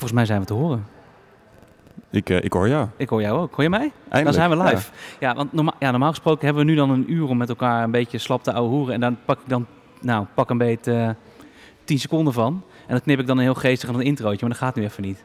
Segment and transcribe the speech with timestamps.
[0.00, 0.86] Volgens mij zijn we te horen.
[2.10, 2.88] Ik, uh, ik hoor jou.
[2.96, 3.54] Ik hoor jou ook.
[3.54, 3.80] Hoor je mij?
[3.80, 4.24] Eindelijk.
[4.24, 4.90] Dan zijn we live.
[5.20, 7.84] Ja, want norma ja, normaal gesproken hebben we nu dan een uur om met elkaar
[7.84, 8.94] een beetje slap te ouwe hoeren.
[8.94, 9.66] En dan pak ik dan,
[10.00, 11.10] nou, pak een beetje uh,
[11.84, 12.62] 10 seconden van.
[12.86, 14.82] En dan knip ik dan een heel geestig aan een introotje, maar dat gaat nu
[14.82, 15.24] even niet.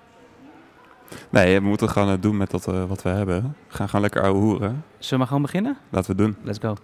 [1.29, 3.55] Nee, we moeten gewoon doen met dat, uh, wat we hebben.
[3.67, 4.84] We gaan gewoon lekker ouwe hoeren.
[4.93, 5.77] Zullen we maar gewoon beginnen?
[5.89, 6.43] Laten we het doen.
[6.45, 6.76] Let's go.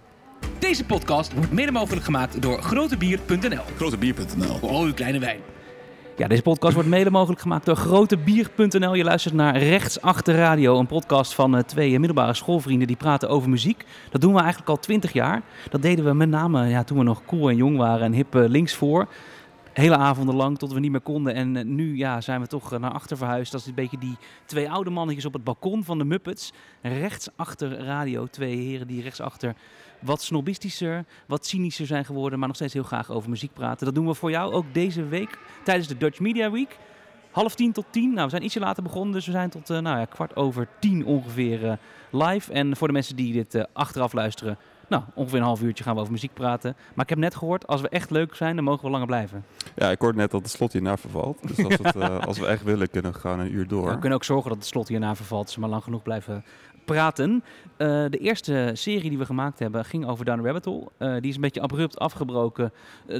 [0.58, 3.62] Deze podcast wordt mede mogelijk gemaakt door grotebier.nl.
[3.76, 4.58] Grotebier.nl.
[4.58, 5.40] Voor al uw kleine wijn.
[6.16, 8.94] Ja, deze podcast wordt mede mogelijk gemaakt door grotebier.nl.
[8.94, 13.50] Je luistert naar Rechtsachter Radio, een podcast van uh, twee middelbare schoolvrienden die praten over
[13.50, 13.84] muziek.
[14.10, 15.42] Dat doen we eigenlijk al twintig jaar.
[15.70, 18.34] Dat deden we met name ja, toen we nog cool en jong waren en hip
[18.34, 19.08] uh, links voor.
[19.72, 21.34] Hele avonden lang tot we niet meer konden.
[21.34, 23.52] En uh, nu ja, zijn we toch naar achter verhuisd.
[23.52, 26.52] Dat is een beetje die twee oude mannetjes op het balkon van de Muppets.
[26.82, 28.26] Rechtsachter radio.
[28.26, 29.54] Twee heren die rechtsachter
[30.00, 33.86] wat snobistischer, wat cynischer zijn geworden, maar nog steeds heel graag over muziek praten.
[33.86, 36.78] Dat doen we voor jou ook deze week tijdens de Dutch Media Week.
[37.30, 38.12] Half tien tot tien.
[38.12, 40.68] Nou, we zijn ietsje later begonnen, dus we zijn tot uh, nou ja, kwart over
[40.80, 41.78] tien ongeveer
[42.10, 42.52] live.
[42.52, 44.58] En voor de mensen die dit achteraf luisteren,
[44.92, 46.76] nou, ongeveer een half uurtje gaan we over muziek praten.
[46.94, 49.44] Maar ik heb net gehoord, als we echt leuk zijn, dan mogen we langer blijven.
[49.74, 51.38] Ja, ik hoorde net dat het slot hierna vervalt.
[51.48, 53.86] Dus als, het, uh, als we echt willen, kunnen we gewoon een uur door.
[53.86, 56.02] Ja, we kunnen ook zorgen dat het slot hierna vervalt, dus we maar lang genoeg
[56.02, 56.44] blijven
[56.84, 57.30] praten.
[57.32, 60.88] Uh, de eerste serie die we gemaakt hebben ging over Down Rabbit Hole.
[60.98, 62.72] Uh, die is een beetje abrupt afgebroken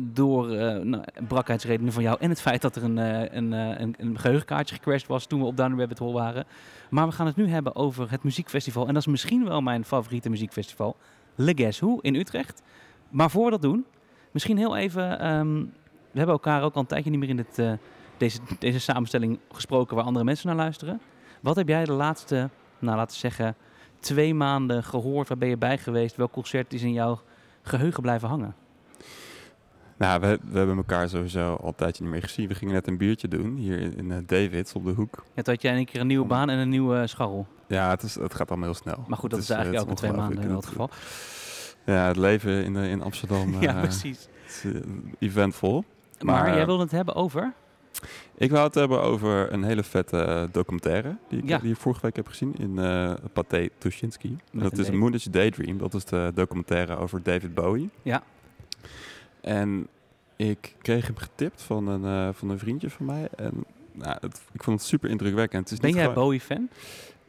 [0.03, 0.47] door
[0.85, 2.97] nou, brakheidsredenen van jou en het feit dat er een,
[3.37, 6.45] een, een, een geheugenkaartje gecrashed was toen we op Down Rabbit Hole waren.
[6.91, 8.87] Maar we gaan het nu hebben over het muziekfestival.
[8.87, 10.97] En dat is misschien wel mijn favoriete muziekfestival.
[11.35, 12.63] Le Guess Who in Utrecht.
[13.09, 13.85] Maar voor we dat doen,
[14.31, 15.33] misschien heel even...
[15.33, 15.73] Um,
[16.11, 17.79] we hebben elkaar ook al een tijdje niet meer in het,
[18.17, 21.01] deze, deze samenstelling gesproken waar andere mensen naar luisteren.
[21.41, 23.57] Wat heb jij de laatste nou laten we zeggen,
[24.01, 25.29] twee maanden gehoord?
[25.29, 26.17] Waar ben je bij geweest?
[26.17, 27.21] Welk concert is in jouw
[27.63, 28.55] geheugen blijven hangen?
[29.97, 32.49] Nou, we, we hebben elkaar sowieso al een tijdje niet meer gezien.
[32.49, 35.25] We gingen net een biertje doen hier in, in uh, Davids op de hoek.
[35.35, 37.47] Ja, toen had jij een keer een nieuwe baan en een nieuwe uh, scharrel.
[37.67, 39.05] Ja, het, is, het gaat allemaal heel snel.
[39.07, 40.91] Maar goed, dat is, eigenlijk uh, elke twee maanden in elk geval.
[41.85, 44.29] Ja, het leven in, in Amsterdam ja, precies.
[45.19, 45.85] eventvol.
[46.21, 47.53] Maar, maar jij wilde het hebben over?
[48.35, 51.59] Ik wou het hebben over een hele vette documentaire die ik, ja.
[51.59, 54.37] die ik vorige week heb gezien in uh, Pathé Tuschinski.
[54.53, 55.79] Dat is Moonage Daydream.
[55.79, 57.91] Dat is de documentaire over David Bowie.
[58.03, 58.23] Ja.
[59.43, 59.89] En
[60.37, 63.29] ik kreeg hem getipt van een, uh, van een vriendje van mij.
[63.37, 65.63] En nou, het, ik vond het super indrukwekkend.
[65.63, 66.25] Het is ben niet jij gewoon...
[66.25, 66.69] Bowie-fan?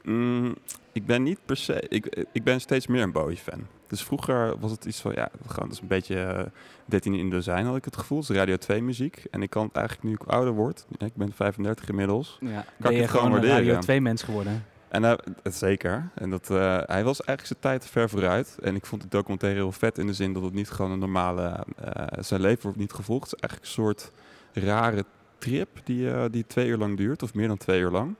[0.03, 0.55] Mm,
[0.91, 1.85] ik ben niet per se...
[1.89, 3.67] Ik, ik ben steeds meer een Bowie-fan.
[3.87, 6.43] Dus vroeger was het iets van, ja, gewoon, dat is een beetje uh,
[6.85, 8.19] 13 in dozijn had ik het gevoel.
[8.19, 9.25] Het is Radio 2 muziek.
[9.31, 12.63] En ik kan het eigenlijk nu ik ouder word, ik ben 35 inmiddels, ja, kan
[12.77, 13.57] ben ik je het gewoon een waarderen.
[13.57, 14.65] Radio 2 mens geworden.
[14.93, 16.09] En uh, het zeker.
[16.13, 18.57] En dat, uh, hij was eigenlijk zijn tijd ver vooruit.
[18.61, 20.99] En ik vond die documentaire heel vet in de zin dat het niet gewoon een
[20.99, 21.65] normale...
[21.85, 23.31] Uh, zijn leven wordt niet gevolgd.
[23.31, 24.11] Het is eigenlijk een soort
[24.53, 25.05] rare
[25.37, 27.23] trip die, die twee uur lang duurt.
[27.23, 28.15] Of meer dan twee uur lang.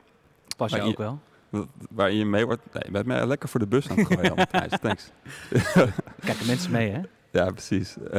[0.58, 1.20] Pas je ook wel.
[1.90, 2.62] Waarin je mee wordt...
[2.74, 4.80] Nee, je bent mij lekker voor de bus aan het gooien, Matthijs.
[4.82, 5.12] Thanks.
[6.20, 7.02] Kijken mensen mee, hè?
[7.34, 7.98] Ja, precies.
[7.98, 8.12] Uh,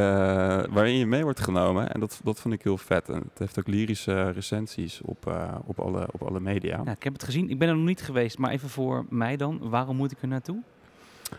[0.70, 1.92] waarin je mee wordt genomen.
[1.92, 3.08] En dat, dat vond ik heel vet.
[3.08, 6.80] En het heeft ook lyrische recensies op, uh, op, alle, op alle media.
[6.80, 7.50] Ik heb het gezien.
[7.50, 8.38] Ik ben er nog niet geweest.
[8.38, 9.68] Maar even voor mij dan.
[9.68, 10.62] Waarom moet ik er naartoe?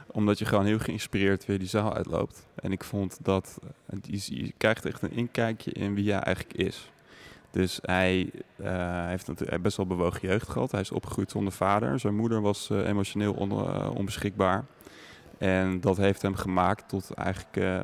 [0.08, 2.48] Omdat je gewoon heel geïnspireerd weer die zaal uitloopt.
[2.56, 3.60] En ik vond dat...
[4.02, 6.92] Je, je krijgt echt een inkijkje in wie hij eigenlijk is.
[7.52, 10.72] Dus hij uh, heeft natuurlijk best wel bewogen jeugd gehad.
[10.72, 12.00] Hij is opgegroeid zonder vader.
[12.00, 13.52] Zijn moeder was emotioneel on,
[13.96, 14.66] onbeschikbaar.
[15.38, 17.80] En dat heeft hem gemaakt tot eigenlijk uh,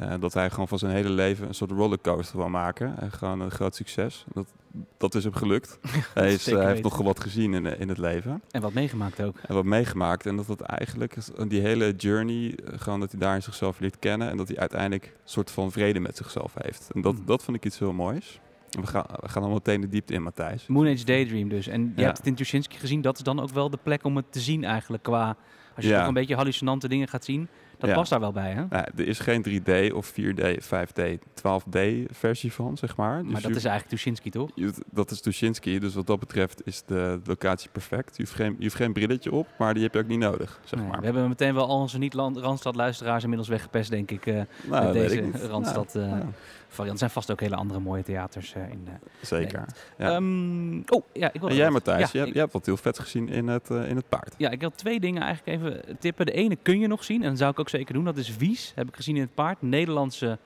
[0.00, 2.98] uh, dat hij gewoon van zijn hele leven een soort rollercoaster wil maken.
[2.98, 4.24] En gewoon een groot succes.
[4.32, 4.46] Dat,
[4.96, 5.78] dat is hem gelukt.
[6.14, 8.42] hij is, uh, heeft nogal wat gezien in, in het leven.
[8.50, 9.36] En wat meegemaakt ook.
[9.46, 10.26] En wat meegemaakt.
[10.26, 11.16] En dat dat eigenlijk,
[11.48, 14.30] die hele journey, gewoon dat hij daar zichzelf leert kennen.
[14.30, 16.90] En dat hij uiteindelijk een soort van vrede met zichzelf heeft.
[16.94, 17.26] En dat, mm.
[17.26, 18.40] dat vond ik iets heel moois.
[18.80, 20.66] We gaan, we gaan al meteen de diepte in, Matthijs.
[20.66, 21.66] Moon Age Daydream dus.
[21.66, 22.02] En je ja.
[22.02, 23.00] hebt het in Tuschinski gezien.
[23.00, 25.36] Dat is dan ook wel de plek om het te zien eigenlijk qua...
[25.76, 25.98] Als je ja.
[25.98, 27.48] toch een beetje hallucinante dingen gaat zien,
[27.82, 27.96] dat ja.
[27.96, 28.60] past daar wel bij, hè?
[28.70, 31.02] Ja, er is geen 3D of 4D, 5D,
[31.34, 31.78] 12D
[32.10, 33.22] versie van, zeg maar.
[33.22, 34.50] Dus maar dat je, is eigenlijk Tuschinski, toch?
[34.54, 38.16] Je, dat is Tuschinski, dus wat dat betreft is de locatie perfect.
[38.16, 40.60] Je hoeft geen, je hoeft geen brilletje op, maar die heb je ook niet nodig,
[40.64, 40.98] zeg nee, maar.
[40.98, 45.30] We hebben meteen wel al onze niet-Randstad-luisteraars inmiddels weggepest, denk ik, uh, nou, met deze
[45.48, 45.94] Randstad...
[45.96, 46.12] Uh,
[46.72, 46.92] variant.
[46.92, 48.82] Er zijn vast ook hele andere mooie theaters eh, in.
[48.86, 49.64] eh, Zeker.
[49.98, 50.14] Ja.
[50.14, 52.52] Ehm, oh, ja, ik wil en jij wat- Matthijs, ja, je, hebt, ik- je hebt
[52.52, 54.34] wat heel vet gezien in het, eh, in het paard.
[54.38, 56.26] Ja, ik wil twee dingen eigenlijk even tippen.
[56.26, 58.04] De ene kun je nog zien en dat zou ik ook zeker doen.
[58.04, 59.62] Dat is Wies, heb ik gezien in het paard.
[59.62, 60.38] Nederlandse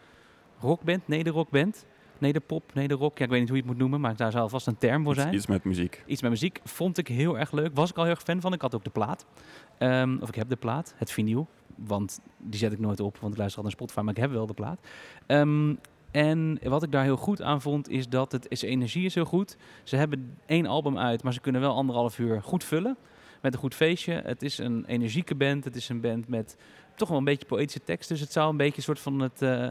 [0.61, 1.87] rockband, nederrockband.
[2.19, 3.19] Nederpop, nederrock.
[3.19, 5.05] Ja, ik weet niet hoe je het moet noemen, maar daar zou vast een term
[5.05, 5.35] voor zijn.
[5.35, 6.03] iets met muziek.
[6.07, 7.71] Iets met muziek vond ik heel erg leuk.
[7.75, 8.53] Was ik al heel erg fan van.
[8.53, 9.27] Ik had ook de plaat.
[9.79, 11.49] Ehm, of ik heb de plaat, het vinyl.
[11.75, 14.31] Want die zet ik nooit op, want ik luister al naar Spotify, maar ik heb
[14.31, 14.81] wel de plaat.
[15.27, 15.75] Ehm,
[16.11, 19.25] en wat ik daar heel goed aan vond, is dat het is energie is heel
[19.25, 19.57] goed.
[19.83, 22.97] Ze hebben één album uit, maar ze kunnen wel anderhalf uur goed vullen.
[23.43, 24.13] Met een goed feestje.
[24.25, 25.65] Het is een energieke band.
[25.65, 26.57] Het is een band met
[26.97, 28.09] toch wel een beetje poëtische tekst.
[28.09, 29.67] Dus het zou een beetje een soort van het, eh,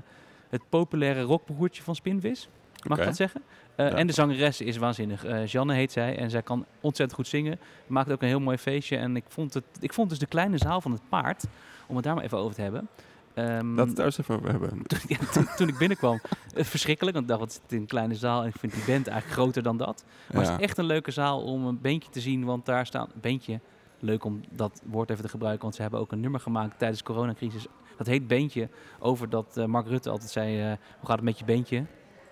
[0.49, 2.49] het populaire rockbroertje van Spinvis.
[2.87, 3.41] Mag ik dat zeggen?
[3.75, 3.95] Eh, Ja.
[3.95, 5.25] En de zangeres is waanzinnig.
[5.25, 7.59] Eh Janne heet zij en zij kan ontzettend goed zingen.
[7.87, 8.97] Maakt ook een heel mooi feestje.
[8.97, 11.43] En ik vond, het, ik vond dus de kleine zaal van het paard,
[11.87, 12.87] om het daar maar even over te hebben.
[13.33, 14.69] Ehm, Laten we het daar eens even over hebben.
[14.87, 16.19] toen, ja, toen, toen ik binnenkwam,
[16.55, 17.15] verschrikkelijk.
[17.17, 19.39] Want ik dacht, wat zit in een kleine zaal en ik vind die band eigenlijk
[19.39, 20.03] groter dan dat.
[20.31, 20.49] Maar Ja.
[20.51, 22.43] het is echt een leuke zaal om een beentje te zien.
[22.45, 23.59] Want daar staan, beentje,
[23.99, 25.63] leuk om dat woord even te gebruiken.
[25.63, 27.67] Want ze hebben ook een nummer gemaakt tijdens de coronacrisis.
[27.97, 28.69] Dat heet Beentje,
[28.99, 31.85] over dat eh, Mark Rutte altijd zei, eh, hoe gaat het met je beentje?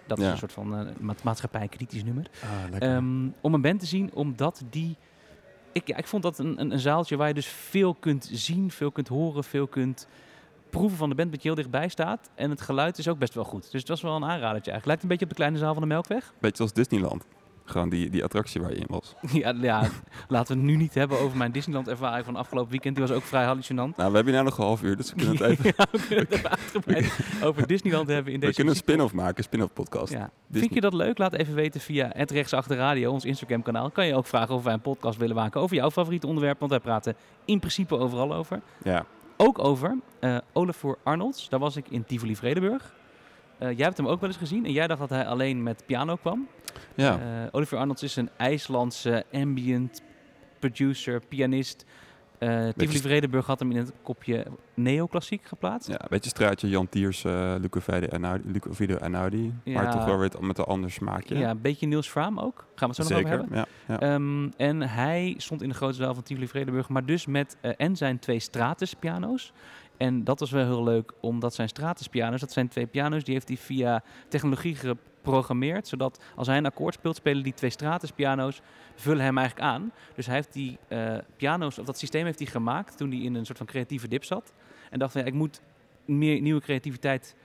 [0.07, 2.29] Dat is een soort van eh, ma maatschappij-kritisch nummer.
[2.43, 2.81] Ah.
[2.81, 4.97] Ehm, om een band te zien, omdat die...
[5.71, 8.71] Ik, ja, ik vond dat een, een, een zaaltje waar je dus veel kunt zien,
[8.71, 10.07] veel kunt horen, veel kunt
[10.69, 12.29] proeven van de band, dat je heel dichtbij staat.
[12.35, 13.71] En het geluid is ook best wel goed.
[13.71, 14.85] Dus het was wel een aanradertje eigenlijk.
[14.85, 16.33] Lijkt een beetje op de kleine zaal van de Melkweg.
[16.39, 17.25] Beetje als Disneyland.
[17.65, 19.15] Gewoon die, die attractie waar je in was.
[19.41, 19.89] ja, ja,
[20.27, 22.95] laten we het nu niet hebben over mijn Disneyland-ervaring van afgelopen weekend.
[22.95, 23.97] Die was ook vrij hallucinant.
[23.97, 25.73] Nou, we hebben hier nog een half uur, dus we kunnen het even...
[25.77, 29.13] Ja, we kunnen het even uitgebreid over Disneyland hebben in we deze kunnen een spin-off
[29.13, 30.13] maken, een spin-off podcast.
[30.13, 30.29] Ja.
[30.51, 31.17] Vind je dat leuk?
[31.17, 33.89] Laat even weten via het Rechtsachter Radio, ons Instagram kanaal.
[33.91, 36.59] Kan je ook vragen of wij een podcast willen maken over jouw favoriete onderwerp.
[36.59, 37.15] Want wij praten
[37.45, 38.61] in principe overal over.
[38.83, 39.05] Ja.
[39.37, 41.49] Ook over eh Olafur Arnolds.
[41.49, 42.83] Daar was ik in Tivoli Vredenburg.
[42.83, 43.02] Eh,
[43.59, 46.15] jij hebt hem ook wel eens gezien en jij dacht dat hij alleen met piano
[46.15, 46.47] kwam.
[46.95, 47.19] Ja.
[47.19, 50.01] Eh, Oliver Arnolds is een IJslandse ambient
[50.59, 51.85] producer, pianist.
[52.37, 55.87] Eh Tivoli Vredenburg had hem in het kopje neoclassiek geplaatst.
[55.87, 57.79] ja, een beetje straatje Jan Tiers, eh Luca
[58.69, 59.53] Vide Einaudi.
[59.63, 59.73] Ja.
[59.81, 61.37] Maar toch wel weer met een ander smaakje.
[61.37, 62.65] Ja, een beetje Niels Fraam ook.
[62.75, 63.67] Gaan we het zo nog over Zeker, hebben.
[63.87, 63.99] ja.
[63.99, 64.13] ja.
[64.13, 67.71] Ehm, en hij stond in de grote zaal van Tivoli Vredenburg, maar dus met eh,
[67.77, 69.53] en zijn twee Stratus piano's.
[69.97, 73.33] En dat was wel heel leuk, omdat zijn Stratus piano's, dat zijn twee piano's, die
[73.33, 78.11] heeft hij via technologie geprogrammeerd, zodat als hij een akkoord speelt, spelen die twee Stratus
[78.11, 78.61] piano's,
[78.95, 79.91] vullen hem eigenlijk aan.
[80.15, 83.35] Dus hij heeft die eh, piano's, of dat systeem heeft hij gemaakt toen hij in
[83.35, 84.53] een soort van creatieve dip zat.
[84.89, 85.61] En dacht van, ja, ik moet
[86.05, 87.35] meer nieuwe creativiteit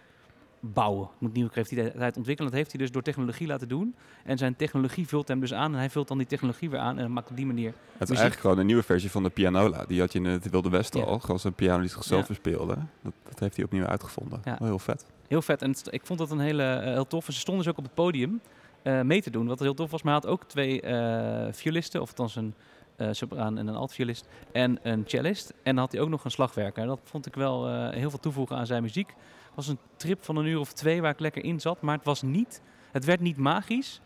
[0.61, 1.09] bouwen.
[1.19, 2.51] Moet nieuwe creativiteit ontwikkelen.
[2.51, 3.95] Dat heeft hij dus door technologie laten doen.
[4.25, 5.73] En zijn technologie vult hem dus aan.
[5.73, 6.99] En hij vult dan die technologie weer aan.
[6.99, 7.67] En maakt op die manier...
[7.67, 8.09] Het is muziek.
[8.09, 9.85] eigenlijk gewoon een nieuwe versie van de pianola.
[9.85, 11.07] Die had je in het Wilde Westen Ja.
[11.07, 11.19] al.
[11.19, 12.27] Gewoon zo'n piano die zichzelf Ja.
[12.27, 12.75] verspeelde.
[13.03, 14.41] Dat, dat heeft hij opnieuw uitgevonden.
[14.45, 14.57] Ja.
[14.63, 15.07] Heel vet.
[15.29, 15.63] Heel vet.
[15.63, 17.27] En het- ik vond dat een hele eh, heel tof.
[17.27, 18.41] En ze stonden dus ook op het podium
[18.83, 19.47] eh, mee te doen.
[19.47, 20.03] Wat heel tof was.
[20.03, 22.01] Maar hij had ook twee eh violisten.
[22.01, 22.55] Of althans een
[22.97, 24.29] eh sopraan en een altviolist.
[24.53, 25.51] En een cellist.
[25.51, 26.87] En dan had hij ook nog een slagwerker.
[26.87, 29.15] Dat vond ik wel heel veel toevoegen aan zijn muziek.
[29.59, 31.81] Het was een trip van een uur of twee waar ik lekker in zat.
[31.81, 32.63] Maar het was niet...
[32.93, 34.01] Het werd niet magisch.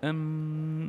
[0.00, 0.82] Ehm,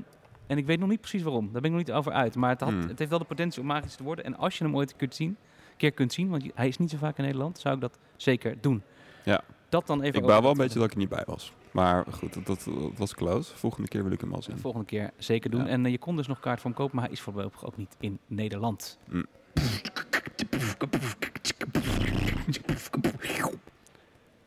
[0.48, 1.44] en ik weet nog niet precies waarom.
[1.52, 2.36] Daar ben ik nog niet over uit.
[2.36, 2.88] Maar het, had, Hmm.
[2.88, 4.26] het heeft wel de potentie om magisch te worden.
[4.26, 6.90] En als je hem ooit kunt zien, een keer kunt zien, want hij is niet
[6.90, 8.84] zo vaak in Nederland, zou ik dat zeker doen.
[9.26, 9.42] Ja.
[9.70, 11.54] Dat dan even Ik bouw wel een beetje dat ik er niet bij was.
[11.72, 13.56] Maar goed, dat, dat, dat was close.
[13.58, 14.58] Volgende keer wil ik hem wel De zien.
[14.60, 15.62] volgende keer zeker doen.
[15.62, 15.68] Ja.
[15.68, 17.96] En eh, je kon dus nog kaart hem kopen, maar hij is voorlopig ook niet
[18.00, 19.00] in Nederland.
[19.10, 19.26] Mm.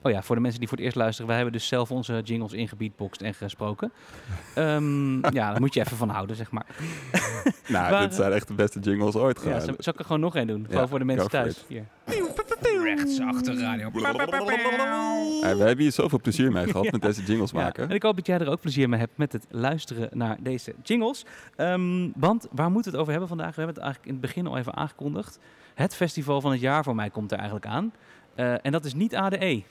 [0.07, 2.21] Oh ja, voor de mensen die voor het eerst luisteren, wij hebben dus zelf onze
[2.25, 3.93] jingles ingebeatboxd en gesproken.
[4.55, 6.67] Ehm, ja, daar moet je even van houden, zeg maar.
[7.69, 9.61] Nou, dit zijn echt de beste jingles ooit Ja, gewoon.
[9.79, 10.67] zal, ik er gewoon nog één doen?
[10.71, 11.65] Gewoon voor de mensen thuis.
[11.69, 11.85] Hier.
[12.83, 13.91] Rechtsachter radio.
[13.95, 16.91] Ja, we hebben hier zoveel plezier mee gehad Ja.
[16.93, 17.89] met deze jingles Ja, maken.
[17.89, 20.75] en ik hoop dat jij er ook plezier mee hebt met het luisteren naar deze
[20.83, 21.25] jingles.
[21.57, 23.55] Ehm, want waar moeten we het over hebben vandaag?
[23.55, 25.39] We hebben het eigenlijk in het begin al even aangekondigd.
[25.75, 27.93] Het festival van het jaar voor mij komt er eigenlijk aan.
[28.35, 29.63] Eh, en dat is niet ADE.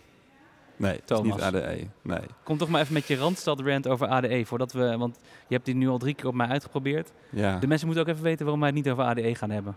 [0.76, 1.36] Nee, Thomas.
[1.36, 1.88] niet ADE.
[2.02, 2.20] Nee.
[2.44, 4.46] Kom toch maar even met je Randstad rant over ADE.
[4.46, 7.12] Voordat we, want je hebt die nu al drie keer op mij uitgeprobeerd.
[7.30, 7.60] Ja.
[7.60, 9.76] De mensen moeten ook even weten waarom wij het niet over ADE gaan hebben.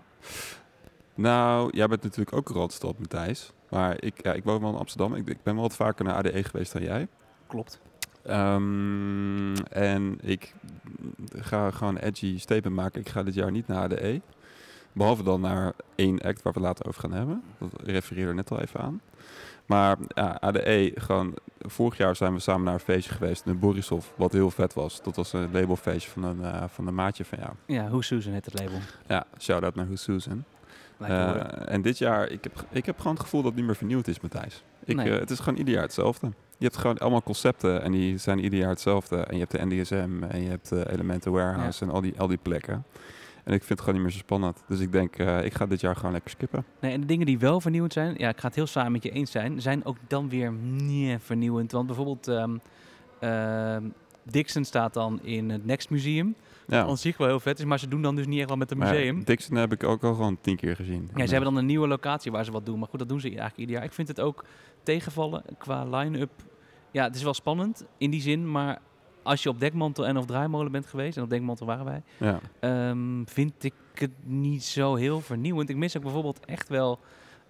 [1.15, 3.53] Nou, jij bent natuurlijk ook Randstad, Matthijs.
[3.71, 5.15] Maar ik, ja, ik woon wel in Amsterdam.
[5.15, 7.09] Ik, ik ben wel wat vaker naar ADE geweest dan jij.
[7.47, 7.81] Klopt.
[8.23, 10.55] Ehm, en ik
[11.35, 13.01] ga gewoon een edgy statement maken.
[13.01, 14.21] Ik ga dit jaar niet naar ADE.
[14.93, 17.43] Behalve dan naar één act waar we het later over gaan hebben.
[17.59, 19.01] Dat refereer er net al even aan.
[19.67, 21.35] Maar ja, ADE, gewoon...
[21.69, 24.07] Vorig jaar zijn we samen naar een feestje geweest in Borisov.
[24.17, 25.03] Wat heel vet was.
[25.03, 27.51] Dat was een labelfeestje van een, eh, van een maatje van jou.
[27.67, 28.79] Ja, Who Susan heet het label.
[29.07, 30.45] Ja, shout-out naar Who Susan.
[30.99, 33.77] Eh, en dit jaar, ik heb, ik heb gewoon het gevoel dat het niet meer
[33.77, 34.63] vernieuwd is, Matthijs.
[34.85, 35.11] Ik, Nee.
[35.13, 36.27] eh, het is gewoon ieder jaar hetzelfde.
[36.59, 39.17] Je hebt gewoon allemaal concepten en die zijn ieder jaar hetzelfde.
[39.17, 42.27] En je hebt de NDSM en je hebt de Elemental Warehouse en al die, al
[42.27, 42.85] die plekken.
[43.47, 44.65] En ik vind het gewoon niet meer zo spannend.
[44.69, 46.65] Dus ik denk, eh, ik ga dit jaar gewoon lekker skippen.
[46.81, 49.03] Nee, en de dingen die wel vernieuwend zijn, ja, ik ga het heel samen met
[49.03, 51.73] je eens zijn, zijn ook dan weer nee, vernieuwend.
[51.73, 52.57] Want bijvoorbeeld ehm,
[53.21, 53.89] ehm,
[54.23, 56.35] Dixon staat dan in het Next Museum.
[56.67, 56.81] Ja.
[56.81, 58.59] Wat aan zich wel heel vet is, maar ze doen dan dus niet echt wat
[58.59, 59.25] met het museum.
[59.25, 61.11] Dixon heb ik ook al gewoon tien keer gezien.
[61.15, 62.79] Ja, ze hebben dan een nieuwe locatie waar ze wat doen.
[62.79, 63.85] Maar goed, dat doen ze eigenlijk ieder jaar.
[63.85, 64.45] Ik vind het ook
[64.83, 66.31] tegenvallen qua line-up.
[66.91, 68.51] Ja, het is wel spannend in die zin.
[68.51, 68.79] Maar
[69.27, 72.41] als je op Dekmantel en of Draaimolen bent geweest, en op Dekmantel waren wij, Ja.
[72.61, 75.69] ehm, vind ik het niet zo heel vernieuwend.
[75.69, 76.99] Ik mis ook bijvoorbeeld echt wel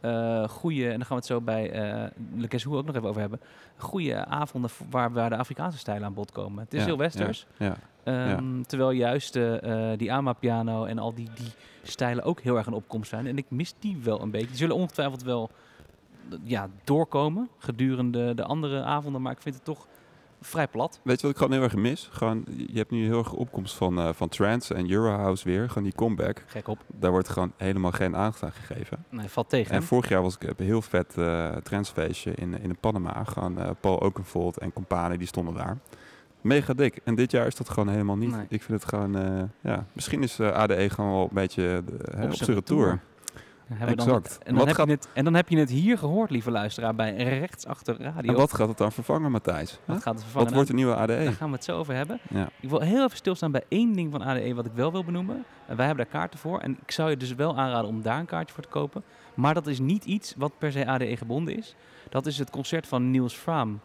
[0.00, 3.21] eh goede, en daar gaan we het zo bij eh Le ook nog even over
[3.21, 3.40] hebben,
[3.76, 6.64] goede avonden waar, waar de Afrikaanse stijlen aan bod komen.
[6.64, 7.47] Het is Ja, heel westers.
[7.59, 7.76] Ja.
[8.04, 11.50] Ehm, Terwijl juist eh, die AMA-piano en al die, die
[11.83, 13.26] stijlen ook heel erg een opkomst zijn.
[13.26, 14.47] En ik mis die wel een beetje.
[14.47, 15.50] Die zullen ongetwijfeld wel
[16.42, 19.23] ja, doorkomen gedurende de andere avonden.
[19.23, 19.87] Maar ik vind het toch
[20.47, 21.00] vrij plat.
[21.03, 22.09] Weet je wat ik gewoon heel erg mis?
[22.12, 25.69] Gewoon, je hebt nu heel erg opkomst van, eh, van trance en Eurohouse weer.
[25.69, 26.43] Gewoon die comeback.
[26.47, 26.79] Gek op.
[26.87, 29.05] Daar wordt gewoon helemaal geen aandacht aan gegeven.
[29.09, 29.75] Nee, valt tegen.
[29.75, 29.87] En hè?
[29.87, 33.25] vorig jaar was ik op een heel vet eh transfeestje in, in de Panama.
[33.25, 35.79] Gewoon eh, Paul Oakenfold en Company, die stonden daar.
[36.41, 37.00] Mega dik.
[37.05, 38.31] En dit jaar is dat gewoon helemaal niet.
[38.31, 38.47] Nee.
[38.49, 42.55] Ik vind het gewoon, ja, misschien is ADE gewoon wel een beetje hè, op zijn
[42.55, 43.00] retour.
[43.66, 44.38] We dan- Exact.
[44.42, 46.94] en, dan heb gaat- je het, en dan heb je het hier gehoord, lieve luisteraar,
[46.94, 48.30] bij rechtsachter radio.
[48.32, 49.78] En wat gaat het dan vervangen, Matthijs?
[49.85, 50.46] Wat gaat het vervangen?
[50.46, 51.32] Wat wordt de nieuwe Daar ADE?
[51.32, 52.18] gaan we het zo over hebben.
[52.28, 52.49] Ja.
[52.61, 55.44] Ik wil heel even stilstaan bij één ding van ADE wat ik wel wil benoemen.
[55.66, 56.58] En wij hebben daar kaarten voor.
[56.61, 59.02] En ik zou je dus wel aanraden om daar een kaartje voor te kopen.
[59.35, 61.75] Maar dat is niet iets wat per se ADE gebonden is.
[62.08, 63.80] Dat is het concert van Niels Fraam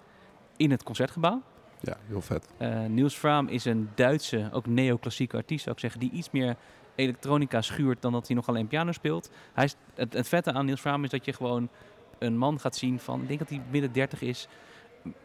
[0.57, 1.41] in het Concertgebouw.
[1.79, 2.47] ja, heel vet.
[2.57, 6.55] Eh Niels Fraam is een Duitse, ook neoclassieke artiest zou ik zeggen, die iets meer
[7.01, 9.31] elektronica schuurt dan dat hij nog alleen piano speelt.
[9.53, 11.69] Hij is, het, het vette aan Niels Fraam is dat je gewoon
[12.19, 14.47] een man gaat zien van, ik denk dat hij midden 30 is,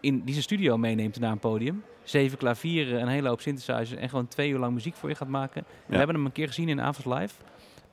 [0.01, 1.85] in, die zijn studio meeneemt naar een podium.
[2.03, 5.29] Zeven klavieren, een hele hoop synthesizers en gewoon twee uur lang muziek voor je gaat
[5.29, 5.65] maken.
[5.87, 7.35] We hebben hem een keer gezien in Avonds Live.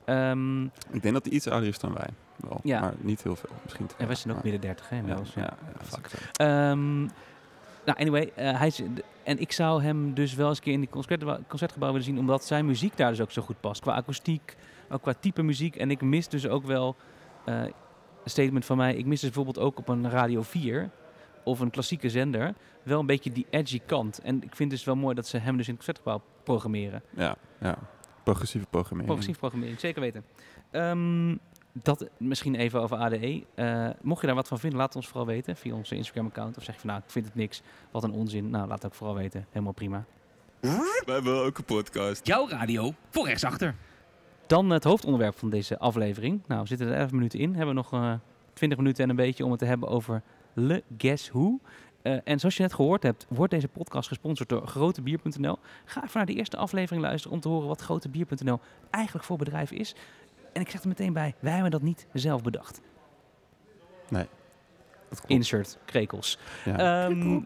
[0.04, 2.08] Ehm, Ik denk dat hij iets ouder is dan wij.
[2.36, 2.80] Wel, Ja.
[2.80, 3.50] Maar niet heel veel.
[3.62, 5.34] Misschien en wij zijn ook midden 30, hè, Ja, inmiddels.
[5.34, 5.56] ja, Ja.
[5.78, 6.10] ja, fuck.
[7.84, 8.82] Nou, anyway, eh, hij is,
[9.22, 12.18] en ik zou hem dus wel eens een keer in die concert, concertgebouw willen zien,
[12.18, 13.80] omdat zijn muziek daar dus ook zo goed past.
[13.80, 14.56] Qua akoestiek,
[14.90, 15.76] ook qua type muziek.
[15.76, 16.96] En ik mis dus ook wel,
[17.44, 20.90] eh, een statement van mij, ik mis dus bijvoorbeeld ook op een Radio 4
[21.44, 24.18] of een klassieke zender wel een beetje die edgy kant.
[24.18, 27.02] En ik vind dus wel mooi dat ze hem dus in het concertgebouw programmeren.
[27.16, 27.78] Ja, ja.
[28.22, 29.06] Progressieve programmering.
[29.06, 30.24] Progressief programmering, zeker weten.
[30.70, 31.36] Ehm,
[31.82, 33.44] dat misschien even over ADE.
[33.54, 36.56] Eh, mocht je daar wat van vinden, laat het ons vooral weten via onze Instagram-account.
[36.56, 38.50] Of zeg je van nou, ik vind het niks, wat een onzin.
[38.50, 39.46] Nou, laat het ook vooral weten.
[39.50, 40.04] Helemaal prima.
[40.60, 42.26] We hebben ook een podcast.
[42.26, 43.74] Jouw radio voor rechtsachter.
[44.46, 46.40] Dan het hoofdonderwerp van deze aflevering.
[46.46, 47.48] Nou, we zitten er 11 minuten in.
[47.54, 48.12] Hebben we nog eh
[48.54, 51.58] 20 minuten en een beetje om het te hebben over Le Guess Who.
[52.02, 55.58] Eh, en zoals je net gehoord hebt, wordt deze podcast gesponsord door grotebier.nl.
[55.84, 59.70] Ga even naar de eerste aflevering luisteren om te horen wat grotebier.nl eigenlijk voor bedrijf
[59.70, 59.94] is.
[60.54, 62.80] En ik zeg er meteen bij, wij hebben dat niet zelf bedacht.
[65.08, 65.34] Dat klopt.
[65.34, 66.38] Insert krekels.
[66.64, 67.06] Ja.
[67.06, 67.40] Ehm,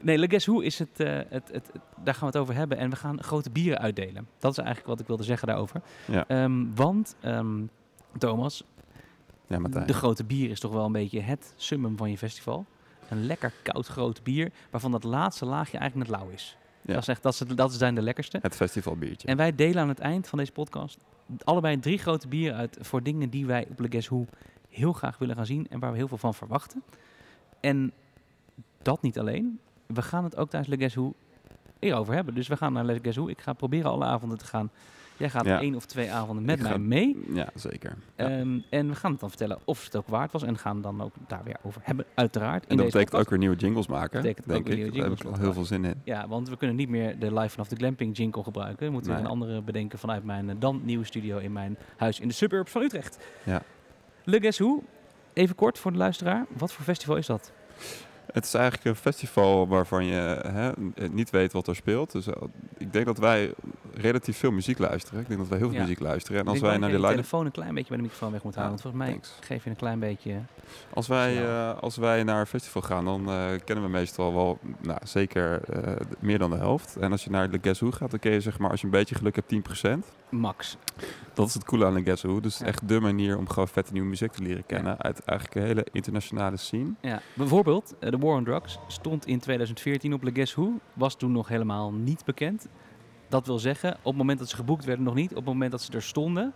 [0.00, 1.70] nee, Le Guess Who is het, eh, het, het, het-
[2.04, 2.78] daar gaan we het over hebben.
[2.78, 4.28] En we gaan grote bieren uitdelen.
[4.38, 5.80] Dat is eigenlijk wat ik wilde zeggen daarover.
[6.04, 6.24] Ja.
[6.28, 7.62] Ehm, want, ehm,
[8.18, 8.64] Thomas,
[9.46, 12.66] ja, de grote bier is toch wel een beetje het summum van je festival.
[13.08, 16.56] Een lekker koud groot bier, waarvan dat laatste laagje eigenlijk net lauw is.
[16.82, 16.92] Ja.
[16.92, 18.38] Dat, is echt, dat, is, dat zijn de lekkerste.
[18.42, 19.28] Het festivalbiertje.
[19.28, 20.98] En wij delen aan het eind van deze podcast
[21.44, 24.10] allebei drie grote bieren uit voor dingen die wij op Le Guess
[24.68, 26.82] heel graag willen gaan zien en waar we heel veel van verwachten.
[27.60, 27.92] En
[28.82, 29.58] dat niet alleen.
[29.86, 31.14] We gaan het ook tijdens Le Guess Who
[31.78, 32.34] erover hebben.
[32.34, 33.18] Dus we gaan naar Le Guess.
[33.18, 34.70] Ik ga proberen alle avonden te gaan.
[35.24, 35.60] Jij gaat Ja.
[35.60, 37.16] één of twee avonden met Ik mij ga- mee.
[37.32, 37.94] Ja, zeker.
[38.16, 38.24] Ja.
[38.28, 40.42] Ehm, en we gaan het dan vertellen of het ook waard was.
[40.42, 42.62] En gaan dan ook daar weer over hebben, uiteraard.
[42.64, 44.20] In en dat betekent ook weer nieuwe jingles maken.
[44.22, 44.80] Betekent ook denk weer ik.
[44.82, 46.00] nieuwe Daar heb jingles ik heel veel zin in.
[46.04, 48.86] Ja, want we kunnen niet meer de Live vanaf de Glamping jingle gebruiken.
[48.86, 49.20] We moeten Nee.
[49.20, 52.70] een andere bedenken vanuit mijn eh, dan nieuwe studio in mijn huis in de suburbs
[52.72, 53.18] van Utrecht.
[53.44, 53.62] Ja.
[54.24, 54.82] Le Guess Who,
[55.32, 56.46] even kort voor de luisteraar.
[56.56, 57.52] Wat voor festival is dat?
[58.32, 60.70] Het is eigenlijk een festival waarvan je hè,
[61.10, 62.12] niet weet wat er speelt.
[62.12, 62.42] Dus eh,
[62.78, 63.52] ik denk dat wij
[63.94, 65.20] relatief veel muziek luisteren.
[65.20, 65.82] Ik denk dat wij heel veel Ja.
[65.82, 66.40] muziek luisteren.
[66.40, 68.42] En als wij naar de je line telefoon een klein beetje bij de microfoon weg
[68.42, 68.54] moet.
[68.54, 69.32] Ja, want volgens mij thanks.
[69.40, 70.34] geef je een klein beetje...
[70.94, 74.58] Als wij, eh, als wij naar een festival gaan, dan eh, kennen we meestal wel
[74.80, 76.96] nou, zeker eh, meer dan de helft.
[76.96, 78.86] En als je naar de Guess Who gaat, dan ken je zeg maar, als je
[78.86, 79.88] een beetje geluk hebt, 10%.
[80.30, 80.76] Max.
[81.34, 82.40] Dat is het coole aan de Guess Who.
[82.40, 82.66] Dus Ja.
[82.66, 84.98] echt de manier om gewoon vette nieuwe muziek te leren kennen.
[85.02, 86.90] Uit eigenlijk een hele internationale scene.
[87.00, 90.80] Ja, bijvoorbeeld, eh, de War on Drugs stond in 2014 op Le Guess Who.
[90.92, 92.68] Was toen nog helemaal niet bekend.
[93.28, 95.30] Dat wil zeggen, op het moment dat ze geboekt werden nog niet.
[95.30, 96.52] Op het moment dat ze er stonden,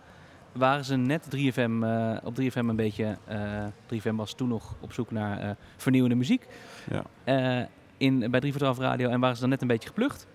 [0.51, 3.17] waren ze net 3FM, eh, op 3FM een beetje...
[3.25, 6.47] eh 3FM was toen nog op zoek naar eh, vernieuwende muziek.
[7.25, 7.67] Ja.
[7.97, 9.09] In, bij 3 voor 12 Radio.
[9.09, 10.27] En waren ze dan net een beetje geplucht.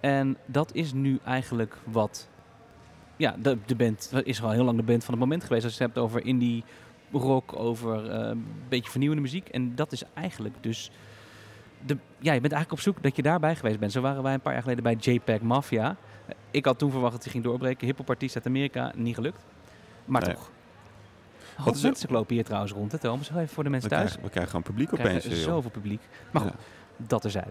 [0.00, 2.28] En dat is nu eigenlijk wat...
[3.16, 5.64] Ja, de, de band is al heel lang de band van het moment geweest.
[5.64, 6.64] Als je het hebt over indie
[7.12, 9.48] rock, over eh, een beetje vernieuwende muziek.
[9.48, 10.90] En dat is eigenlijk dus...
[11.86, 13.92] De, ja, je bent eigenlijk op zoek dat je daarbij geweest bent.
[13.92, 15.96] Zo waren wij een paar jaar geleden bij JPEG Mafia.
[16.50, 17.86] Ik had toen verwacht dat hij ging doorbreken.
[17.86, 19.44] Hippopartiest uit Amerika, niet gelukt.
[20.04, 20.34] Maar Nee.
[20.34, 20.50] toch.
[21.64, 23.30] Wat mensen lopen hier trouwens rond, hè Thomas?
[23.30, 24.02] Even voor de We mensen thuis.
[24.02, 25.44] krijgen, we krijgen gewoon publiek We krijgen opeens.
[25.44, 25.52] joh.
[25.54, 26.00] zoveel publiek.
[26.30, 26.50] Maar goed,
[26.96, 27.04] Ja.
[27.06, 27.50] dat terzijde.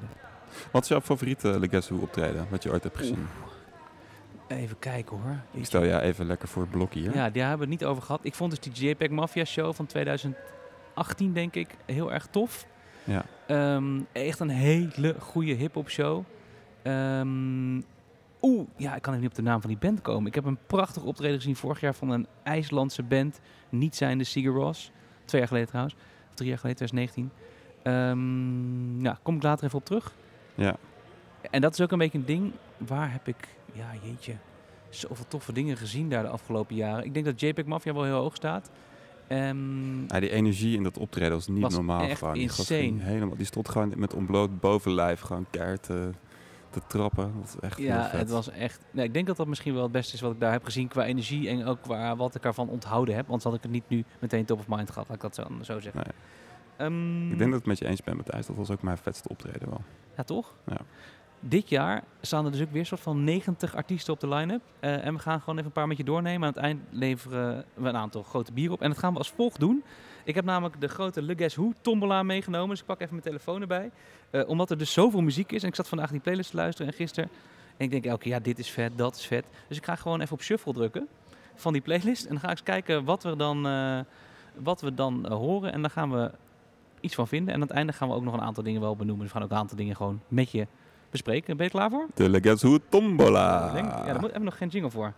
[0.72, 3.28] Wat is jouw favoriete Le Guess Who optreden, wat je ooit hebt gezien?
[4.48, 5.40] Even kijken hoor.
[5.52, 7.16] Ik stel jou even lekker voor het blokje hier.
[7.16, 8.20] Ja, daar hebben we het niet over gehad.
[8.24, 12.66] Ik vond dus die JPEG Mafia show van 2018, denk ik, heel erg tof.
[13.04, 13.26] Ja.
[13.48, 16.24] Ehm, echt een hele goede hip-hop show.
[16.82, 17.82] Ehm,
[18.46, 20.28] Oeh, ja, ik kan even niet op de naam van die band komen.
[20.28, 23.40] Ik heb een prachtig optreden gezien vorig jaar van een IJslandse band.
[23.70, 24.76] Niet zijnde Sigur.
[25.26, 25.96] Twee jaar geleden trouwens.
[26.30, 27.32] Of drie jaar geleden, 2019.
[27.84, 30.14] Ehm ja, kom ik later even op terug.
[30.56, 30.76] Ja.
[31.52, 32.52] En dat is ook een beetje een ding.
[32.78, 34.36] Waar heb ik, ja jeetje,
[34.90, 37.06] zoveel toffe dingen gezien daar de afgelopen jaren.
[37.06, 38.72] Ik denk dat JPEG Mafia wel heel hoog staat.
[40.08, 42.02] Ja, die energie in dat optreden was niet Was normaal.
[42.02, 42.34] echt gewoon.
[42.34, 42.94] Die, insane.
[42.98, 46.10] helemaal, die stond gewoon met ontbloot bovenlijf gewoon keihard te,
[46.70, 47.34] te trappen.
[47.40, 48.86] Dat is echt ja, het was echt.
[48.92, 50.88] Nee, ik denk dat dat misschien wel het beste is wat ik daar heb gezien
[50.88, 53.28] qua energie en ook qua wat ik ervan onthouden heb.
[53.28, 55.44] Want had ik het niet nu meteen top of mind gehad, laat ik dat zo,
[55.62, 56.02] zo zeggen.
[56.04, 56.14] Nee.
[56.88, 58.46] Ehm, Ik denk dat ik het met je eens ben, Matthijs.
[58.46, 59.82] Dat was ook mijn vetste optreden wel.
[60.18, 60.54] Ja, toch?
[60.66, 60.78] Ja.
[61.48, 64.62] Dit jaar staan er dus ook weer soort van 90 artiesten op de line-up.
[64.80, 66.48] Eh, en we gaan gewoon even een paar met je doornemen.
[66.48, 68.82] Aan het eind leveren we een aantal grote bieren op.
[68.82, 69.84] En dat gaan we als volgt doen.
[70.24, 72.70] Ik heb namelijk de grote Le Guess Who tombola meegenomen.
[72.70, 73.92] Dus ik pak even mijn telefoon erbij.
[74.30, 75.62] Eh, omdat er dus zoveel muziek is.
[75.62, 77.30] En ik zat vandaag die playlist te luisteren en gisteren.
[77.78, 79.46] En ik denk elke keer, ja, dit is vet, dat is vet.
[79.68, 81.08] Dus ik ga gewoon even op shuffle drukken
[81.56, 82.24] van die playlist.
[82.24, 84.00] En dan ga ik eens kijken wat we dan, eh,
[84.56, 85.72] wat we dan horen.
[85.72, 86.32] En dan gaan we
[87.00, 87.54] iets van vinden.
[87.54, 89.24] En aan het einde gaan we ook nog een aantal dingen wel benoemen.
[89.24, 90.68] Dus we gaan ook een aantal dingen gewoon met je
[91.24, 91.58] bespreken.
[91.58, 92.08] Ben je klaar voor?
[92.14, 93.72] De Le Guess Who Tombola.
[93.74, 95.14] Denk, ja, daar moet, hebben we nog geen jingle voor.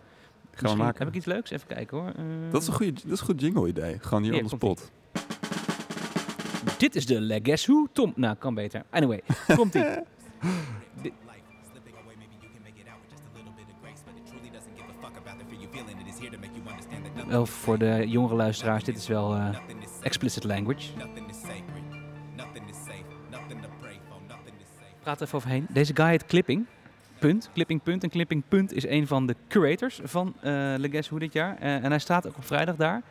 [0.52, 0.98] Gaan we maken.
[0.98, 1.50] Heb ik iets leuks?
[1.50, 2.08] Even kijken hoor.
[2.08, 3.98] Eh, Dat is een, goede, dat is een goed jingle idee.
[4.00, 4.84] Gewoon hier Hier, op de komt-ie.
[4.86, 6.78] spot.
[6.78, 8.12] Dit is de Le Guess Who Tom.
[8.16, 8.82] Nou, kan beter.
[8.90, 9.20] Anyway,
[9.56, 9.82] komt ie.
[11.02, 11.12] Dit-
[11.70, 14.00] Slipping away, maybe you can make it out with just a little bit of grace.
[14.06, 15.96] But it truly doesn't give a fuck about the fear you feeling.
[16.02, 18.96] It is here to make you understand that nothing Wel voor de jongere luisteraars, dit
[18.96, 19.48] is wel eh,
[20.02, 20.84] explicit language.
[25.08, 25.66] Praat even overheen.
[25.70, 26.66] Deze guy heet Clipping.
[27.18, 27.50] Punt.
[27.52, 28.02] Clipping Punt.
[28.02, 31.56] En Clipping Punt is een van de curators van eh Le Guess Who dit jaar.
[31.58, 33.02] Eh, en hij staat ook op vrijdag daar.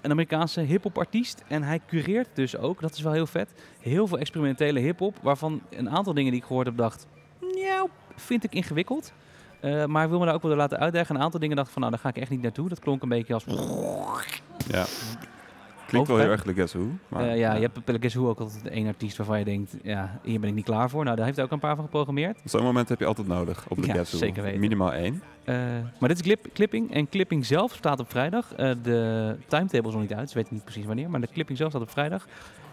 [0.00, 1.44] Een Amerikaanse hip-hop artiest.
[1.48, 5.16] En hij cureert dus ook, dat is wel heel vet, heel veel experimentele hip-hop.
[5.22, 7.06] Waarvan een aantal dingen die ik gehoord heb, dacht,
[7.40, 9.12] nou, vind ik ingewikkeld.
[9.60, 11.14] Eh, maar hij wil me daar ook wel laten uitdagen.
[11.14, 12.68] Een aantal dingen dacht ik van, nou, daar ga ik echt niet naartoe.
[12.68, 13.44] Dat klonk een beetje als...
[14.68, 14.84] Ja.
[15.86, 16.86] Klinkt wel heel erg Guess Who.
[17.08, 19.76] Maar, Eh, ja, je hebt bij Guess Who ook altijd één artiest waarvan je denkt,
[19.82, 21.04] ja, hier ben ik niet klaar voor.
[21.04, 22.38] Nou, daar heeft hij ook een paar van geprogrammeerd.
[22.44, 24.18] Zo'n moment heb je altijd nodig op Le Ja, Guess Who.
[24.18, 24.60] zeker weten.
[24.60, 25.22] Minimaal één.
[25.44, 25.54] Eh,
[25.98, 26.92] maar dit is clip, clipping.
[26.94, 28.52] En clipping zelf staat op vrijdag.
[28.54, 30.28] Eh, de timetable is nog niet uit.
[30.30, 31.10] Ze weten niet precies wanneer.
[31.10, 32.26] Maar de clipping zelf staat op vrijdag.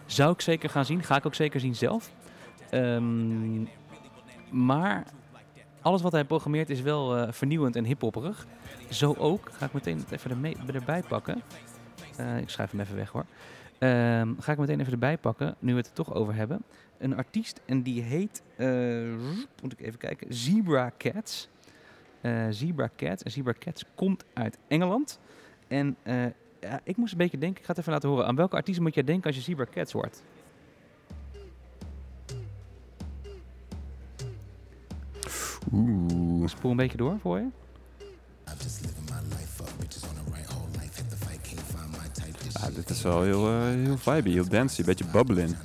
[0.06, 1.04] Zou ik zeker gaan zien.
[1.04, 2.12] Ga ik ook zeker zien zelf.
[2.70, 3.62] Ehm,
[4.50, 5.04] maar
[5.82, 8.46] alles wat hij programmeert is wel vernieuwend en hiphopperig.
[8.90, 9.50] Zo ook.
[9.58, 11.42] Ga ik meteen het even ermee, erbij pakken.
[12.16, 13.26] Eh, ik schrijf hem even weg hoor.
[13.78, 16.64] Ehm, ga ik meteen even erbij pakken, nu we het er toch over hebben.
[16.98, 18.68] Een artiest en die heet, eh,
[19.62, 21.50] moet ik even kijken, Zebra Cats.
[22.22, 23.24] Eh, Zebra Cats.
[23.24, 25.20] En Zebra Cats komt uit Engeland.
[25.68, 25.96] En
[26.60, 28.26] ja, ik moest een beetje denken, ik ga het even laten horen.
[28.26, 30.24] Aan welke artiest moet jij denken als je Zebra Cats hoort?
[35.74, 36.48] Oeh.
[36.48, 37.48] Spoel een beetje door voor je.
[43.04, 44.86] Wel heel, eh, heel vibey, heel dancey.
[44.86, 45.56] Beetje bubbling.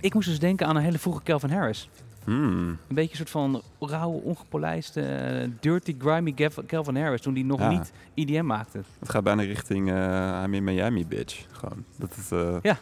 [0.00, 1.88] Ik moest dus denken aan een hele vroege Calvin Harris.
[2.24, 2.68] Hmm.
[2.68, 6.34] Een beetje een soort van rauwe, ongepolijste, eh, dirty, grimy
[6.66, 7.20] Calvin Harris.
[7.20, 7.68] Toen die nog Ja.
[7.68, 8.80] niet IDM maakte.
[8.98, 11.46] Het gaat bijna richting eh I'm in Miami, bitch.
[11.50, 11.84] Gewoon.
[11.96, 12.28] Dat is
[12.62, 12.78] Ja.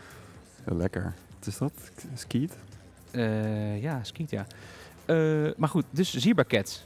[0.64, 1.02] heel lekker.
[1.38, 1.72] Wat is dat?
[2.14, 2.56] Skeet?
[3.80, 4.46] Ja, skiet ja.
[5.56, 6.84] Maar goed, dus Zebra Cats.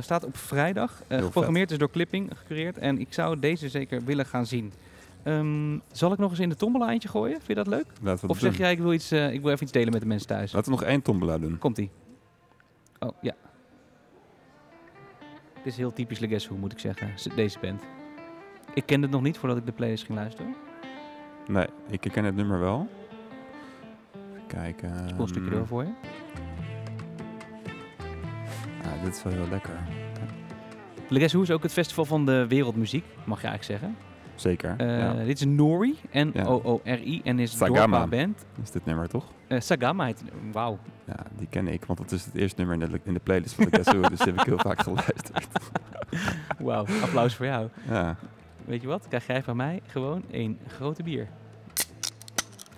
[0.00, 1.02] Staat op vrijdag.
[1.08, 2.78] Geprogrammeerd is door Clipping, gecureerd.
[2.78, 4.72] En ik zou deze zeker willen gaan zien.
[5.22, 7.34] Ehm, zal ik nog eens in de tombola eentje gooien?
[7.36, 7.86] Vind je dat leuk?
[7.86, 8.60] Laten we dat Of zeg doen.
[8.60, 10.52] jij, ik wil, iets, eh, ik wil even iets delen met de mensen thuis?
[10.52, 11.58] Laten we nog één tombola doen.
[11.58, 11.90] Komt-ie.
[12.98, 13.34] Oh, ja.
[15.54, 17.10] Dit is heel typisch Le Guess Who, moet ik zeggen.
[17.36, 17.82] Deze band.
[18.74, 20.54] Ik kende het nog niet voordat ik de playlist ging luisteren.
[21.48, 22.88] Nee, ik ken het nummer wel.
[24.34, 24.90] Even kijken.
[25.18, 25.90] Een stukje door voor je.
[28.82, 29.78] Ja, dit is wel heel lekker.
[31.08, 33.96] Le Guess Who is ook het festival van de wereldmuziek, mag je eigenlijk zeggen.
[34.40, 34.74] Zeker.
[34.76, 35.12] Eh, ja.
[35.12, 35.98] Dit is Nori.
[36.12, 38.06] N-O-O-R-I, en is Sagama.
[38.06, 38.44] Band.
[38.62, 39.24] Is dit nummer toch?
[39.46, 40.22] Eh, Sagama heet
[40.52, 40.78] Wauw.
[41.04, 43.54] Ja, die ken ik, want dat is het eerste nummer in de, in de playlist
[43.54, 45.46] van de Who, dus die heb ik heel vaak geluisterd.
[46.58, 47.68] Wauw, applaus voor jou.
[47.88, 48.16] Ja.
[48.64, 49.08] Weet je wat?
[49.08, 51.28] Krijg jij van mij gewoon een grote bier.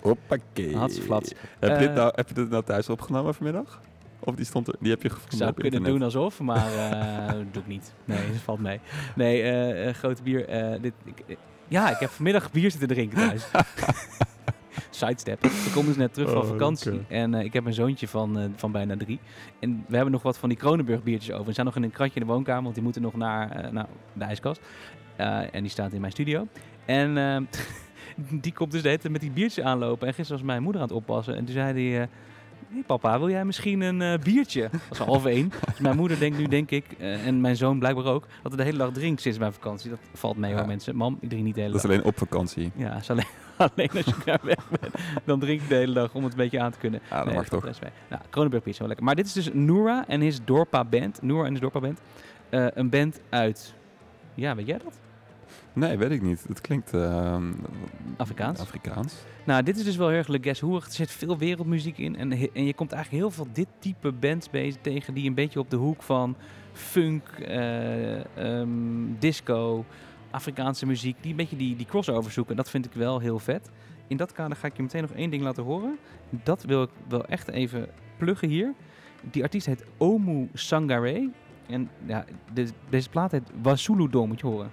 [0.01, 0.77] Hoppakee.
[0.77, 1.23] Hartstikke Heb,
[1.59, 3.81] je dit Eh, nou, heb je dit nou thuis opgenomen vanmiddag?
[4.23, 5.99] Of die stond er, die heb je Ik gevonden zou op kunnen internet?
[5.99, 6.73] doen alsof, maar
[7.29, 7.93] eh doe ik niet.
[8.05, 8.79] Nee, dat valt mee.
[9.15, 10.45] Nee, eh, grote bier.
[10.81, 10.93] dit,
[11.25, 13.47] ik, ja, ik heb vanmiddag bier zitten drinken thuis.
[14.89, 15.45] Sidestep.
[15.45, 17.01] Ik kom dus net terug van Oh, vakantie.
[17.07, 19.19] En ik heb een zoontje van, van bijna drie.
[19.59, 21.45] En we hebben nog wat van die Kronenburg biertjes over.
[21.45, 23.87] We zijn nog in een kratje in de woonkamer, want die moeten nog naar, naar
[24.13, 24.61] de ijskast.
[25.51, 26.47] En die staat in mijn studio.
[26.85, 27.13] En
[28.43, 30.07] die komt dus de hele tijd met die biertjes aanlopen.
[30.07, 31.35] En gisteren was mijn moeder aan het oppassen.
[31.35, 32.09] En toen zei hij...
[32.73, 34.69] Hey papa, wil jij misschien een eh, biertje?
[34.71, 35.49] Dat was half één.
[35.69, 38.55] Dus mijn moeder denkt nu, denk ik, eh, en mijn zoon blijkbaar ook, dat hij
[38.57, 39.89] de hele dag drinkt sinds mijn vakantie.
[39.89, 40.57] Dat valt mee Ja.
[40.57, 40.95] hoor mensen.
[40.95, 41.97] Mam, ik drink niet de hele Dat is dag.
[41.97, 42.71] alleen op vakantie.
[42.75, 43.25] Ja, is alleen,
[43.75, 44.93] alleen als je daar weg bent.
[45.25, 46.99] Dan drink ik de hele dag om het een beetje aan te kunnen.
[47.09, 47.63] Ja, dat Nee, mag toch.
[47.63, 47.73] mee.
[48.09, 49.05] Nou, Kronenburg Pizza, wel lekker.
[49.05, 51.21] Maar dit is dus Noora en his Dorpa Band.
[51.21, 51.99] Noora en his Dorpa Band.
[52.49, 53.73] Eh, een band uit,
[54.33, 54.99] ja, weet jij dat?
[55.73, 56.43] Nee, weet ik niet.
[56.47, 57.51] Het klinkt ehm,
[58.17, 58.59] Afrikaans.
[58.59, 59.13] Afrikaans.
[59.43, 60.75] Nou, dit is dus wel heel erg Le Guess Who.
[60.75, 62.15] Er zit veel wereldmuziek in.
[62.17, 65.59] En, en je komt eigenlijk heel veel dit type bands bezig tegen die een beetje
[65.59, 66.35] op de hoek van
[66.73, 68.69] funk, eh, ehm,
[69.19, 69.85] disco,
[70.31, 72.51] Afrikaanse muziek, die een beetje die, die crossover zoeken.
[72.51, 73.69] En dat vind ik wel heel vet.
[74.07, 75.97] In dat kader ga ik je meteen nog één ding laten horen.
[76.29, 78.73] Dat wil ik wel echt even pluggen hier.
[79.31, 81.29] Die artiest heet Omu Sangare.
[81.67, 84.71] En ja, de- deze plaat heet Wasulu Dom, moet je horen.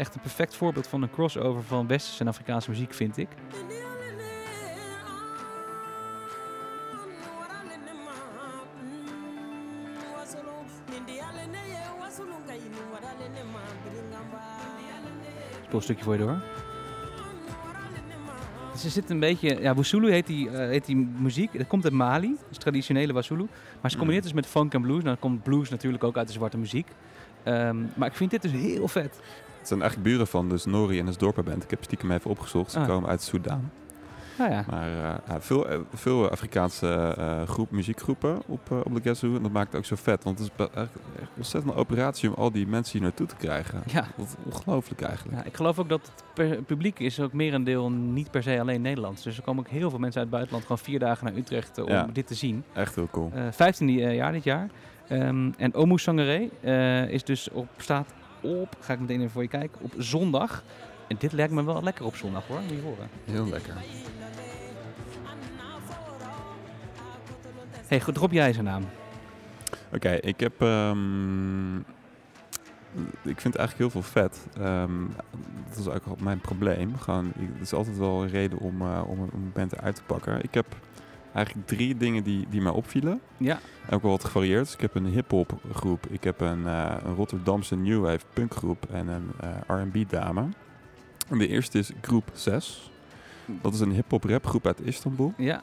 [0.00, 3.28] Echt een perfect voorbeeld van een crossover van westerse en Afrikaanse muziek, vind ik.
[15.62, 16.42] Speel een stukje voor je door.
[18.72, 19.60] Dus er zit een beetje...
[19.60, 21.58] Ja, Wasulu heet die, eh, heet die muziek.
[21.58, 22.36] Dat komt uit Mali.
[22.40, 23.46] Dat is traditionele Wasulu.
[23.80, 25.02] Maar ze combineert dus met funk en blues.
[25.02, 26.86] Nou, dan komt blues natuurlijk ook uit de zwarte muziek.
[27.42, 29.20] Ehm, maar ik vind dit dus heel vet.
[29.60, 31.62] Het zijn eigenlijk buren van dus Nori en de Dorpenband.
[31.64, 32.70] Ik heb stiekem even opgezocht.
[32.72, 32.86] Ze Ah.
[32.86, 33.70] komen uit Soudaan.
[34.38, 39.36] Nou ja, Maar eh, veel, eh, veel Afrikaanse eh, groep, muziekgroepen op, op de Who.
[39.36, 40.24] En dat maakt het ook zo vet.
[40.24, 40.88] Want het is echt,
[41.36, 43.82] ontzettend een operatie om al die mensen hier naartoe te krijgen.
[43.86, 44.04] ja.
[44.46, 45.38] Ongelooflijk eigenlijk.
[45.38, 49.22] Ja, ik geloof ook dat het publiek is ook merendeel niet per se alleen Nederlands.
[49.22, 51.78] Dus er komen ook heel veel mensen uit het buitenland gewoon vier dagen naar Utrecht
[51.78, 52.06] om Ja.
[52.12, 52.64] dit te zien.
[52.72, 53.30] Echt heel cool.
[53.34, 54.68] Eh 15 eh, jaar dit jaar.
[55.08, 56.50] Ehm, en Omu Sangare
[57.10, 58.06] is dus op, staat
[58.40, 60.62] op, ga ik meteen even voor je kijken, op zondag.
[61.08, 63.08] En dit lijkt me wel lekker op zondag hoor, moet je horen.
[63.24, 63.74] Heel lekker.
[67.86, 68.82] hey, goed, drop jij zijn naam.
[69.94, 70.60] Oké, ik heb.
[70.62, 71.76] ehm,
[73.22, 74.46] ik vind eigenlijk heel veel vet.
[74.58, 74.92] Ehm,
[75.68, 76.96] dat is ook al mijn probleem.
[76.98, 79.72] Gewoon, ik- het is altijd wel een reden om, eh, om, een- om een band
[79.72, 80.42] eruit te pakken.
[80.42, 80.66] Ik heb
[81.32, 83.20] eigenlijk drie dingen die, die mij opvielen.
[83.36, 84.64] Ja, En ook wel wat gevarieerd.
[84.64, 86.06] Dus ik heb een hip-hop groep.
[86.06, 89.50] Ik heb een, eh, een Rotterdamse New Wave punkgroep en een eh,
[89.84, 90.48] RB dame.
[91.28, 92.90] En de eerste is Groep 6.
[93.46, 95.32] Dat is een hip-hop rapgroep uit Istanbul.
[95.36, 95.62] ja.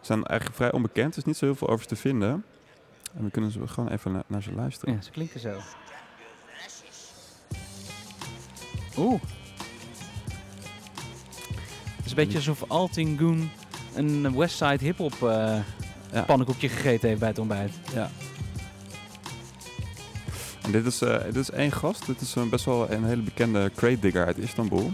[0.00, 1.12] Ze zijn eigenlijk vrij onbekend.
[1.12, 2.44] Er is niet zo heel veel over ze te vinden.
[3.16, 4.94] En we kunnen ze gewoon even na- naar ze luisteren.
[4.94, 5.58] ja ze klinken zo.
[8.98, 9.20] Oeh.
[11.96, 13.50] Het is een beetje alsof Altingun
[13.94, 15.56] een Westside hip-hop eh,
[16.12, 16.22] Ja.
[16.22, 17.72] pannenkoekje gegeten heeft bij het ontbijt.
[17.94, 18.10] Ja.
[20.62, 22.06] En dit is, eh, dit is één gast.
[22.06, 24.90] Dit is een best wel een hele bekende crate digger uit Istanbul.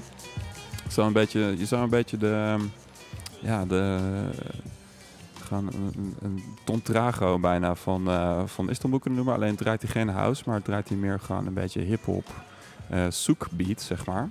[0.90, 2.30] Zo een beetje, je zou een beetje de...
[2.56, 2.62] ehm,
[3.40, 3.98] Ja, de...
[5.44, 9.36] Gaan een, een, een Tom Trago bijna van, eh, van Istanbul kunnen noemen.
[9.36, 12.24] Alleen draait hij geen house, maar draait hij meer gewoon een beetje hip-hop.
[12.88, 14.28] eh souk beat, zeg maar.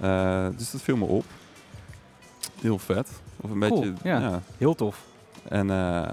[0.00, 1.24] Eh, dus dat viel me op.
[2.60, 3.10] Heel vet.
[3.40, 3.94] Of een Cool, beetje...
[4.08, 4.18] ja.
[4.18, 4.40] ja.
[4.58, 5.04] Heel tof.
[5.48, 6.12] En eh,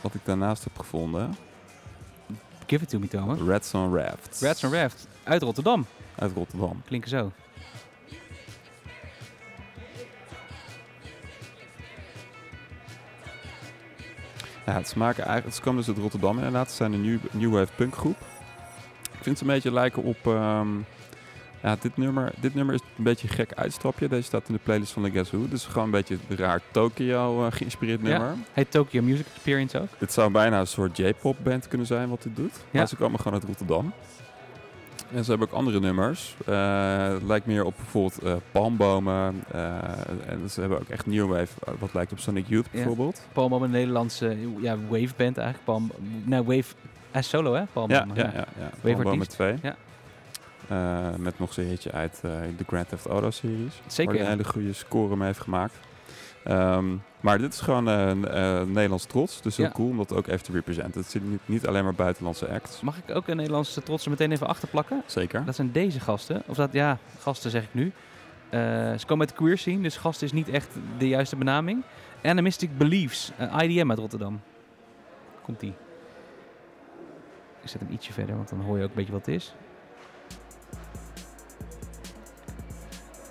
[0.00, 1.34] wat ik daarnaast heb gevonden,
[2.66, 3.38] Give it to me, Thomas.
[3.40, 4.40] Rats on Rafts.
[4.40, 5.86] Rats and Raft uit Rotterdam.
[6.14, 6.82] Uit Rotterdam.
[6.84, 7.32] Klinken zo.
[14.66, 16.70] Ja, het smaken eigenlijk, ze komen dus uit Rotterdam inderdaad.
[16.70, 18.16] Ze zijn een new, new wave punkgroep.
[19.12, 20.68] Ik vind ze een beetje lijken op, ehm,
[21.62, 24.08] ja, dit nummer, dit nummer is een beetje een gek uitstapje.
[24.08, 25.48] Deze staat in de playlist van The Guess Who.
[25.48, 28.28] Dus gewoon een beetje een raar Tokyo eh, geïnspireerd nummer.
[28.28, 28.34] Ja.
[28.52, 29.88] Heet Tokyo Music Experience ook.
[29.98, 32.52] Dit zou bijna een soort J-pop band kunnen zijn wat dit doet.
[32.54, 32.78] Ja.
[32.78, 33.92] Maar ze komen gewoon uit Rotterdam.
[35.14, 36.34] En ze hebben ook andere nummers.
[36.44, 39.44] Het lijkt meer op bijvoorbeeld eh, palmbomen.
[40.26, 42.70] en ze hebben ook echt New Wave, wat lijkt op Sonic Youth Ja.
[42.72, 43.22] bijvoorbeeld.
[43.32, 45.64] Palm een Nederlandse ja, wave band eigenlijk.
[45.64, 45.90] Palm,
[46.24, 46.74] nou, wave
[47.12, 47.64] als solo hè?
[47.72, 48.46] Palm Ja, ja, ja.
[48.58, 48.70] ja.
[48.82, 49.30] Palmbomen artiest.
[49.30, 49.56] 2.
[49.62, 49.76] Ja.
[50.70, 53.80] Eh, met nog zo'n hitje uit eh, de Grand Theft Auto series.
[53.86, 55.74] Zeker, Waar hij een hele goede score mee heeft gemaakt.
[56.44, 59.42] Ehm, maar dit is gewoon een eh, Nederlands trots.
[59.42, 59.72] Dus heel Ja.
[59.72, 61.00] cool om dat ook even te representen.
[61.00, 62.80] Het zit niet, niet alleen maar buitenlandse acts.
[62.80, 65.02] Mag ik ook een Nederlandse trots er meteen even achterplakken?
[65.06, 65.44] Zeker.
[65.44, 66.42] Dat zijn deze gasten.
[66.46, 67.92] Of dat, ja, gasten zeg ik nu.
[68.50, 71.82] Ze komen uit de queer scene, dus gast is niet echt de juiste benaming.
[72.22, 74.40] Animistic Beliefs, IDM uit Rotterdam.
[75.42, 75.74] Komt die.
[77.62, 79.54] Ik zet hem ietsje verder, want dan hoor je ook een beetje wat het is.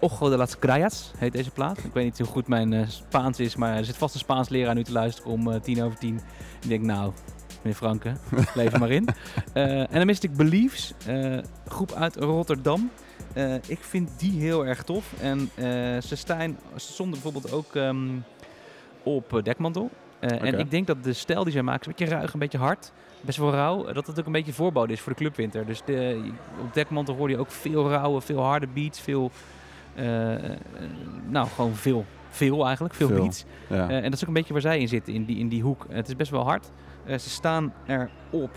[0.01, 1.77] Ojo de las Crayas heet deze plaat.
[1.77, 4.49] Ik weet niet hoe goed mijn eh, Spaans is, maar er zit vast een Spaans
[4.49, 6.19] leraar nu te luisteren om eh, tien over tien.
[6.62, 7.12] Ik denk, nou,
[7.62, 8.13] meneer Franke,
[8.55, 9.07] leef maar in.
[9.53, 12.91] Eh Animistic Beliefs, eh, groep uit Rotterdam.
[13.67, 15.13] Ik vind die heel erg tof.
[15.21, 15.49] En
[16.03, 18.07] ze, staan, ze stonden bijvoorbeeld ook ehm,
[19.03, 19.89] op Dekmantel.
[20.19, 22.91] En ik denk dat de stijl die zij maken een beetje ruig, een beetje hard.
[23.21, 23.93] Best wel rauw.
[23.93, 25.65] Dat het ook een beetje voorbode is voor de clubwinter.
[25.65, 26.31] Dus de,
[26.62, 28.99] op Dekmantel hoor je ook veel rauwe, veel harde beats.
[28.99, 29.31] Veel,
[31.27, 32.05] nou, gewoon veel.
[32.29, 33.21] Veel eigenlijk, veel, Veel.
[33.21, 33.45] beats.
[33.69, 33.89] Ja.
[33.89, 35.62] Eh, en dat is ook een beetje waar zij in zitten, in die, in die
[35.62, 35.85] hoek.
[35.89, 36.71] het is best wel hard.
[37.05, 38.51] Eh, ze staan erop.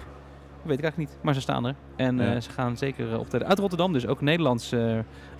[0.63, 1.75] Weet ik eigenlijk niet, maar ze staan er.
[1.97, 3.49] En eh, ze gaan zeker eh, optreden.
[3.49, 4.99] Uit Rotterdam dus, ook Nederlands eh,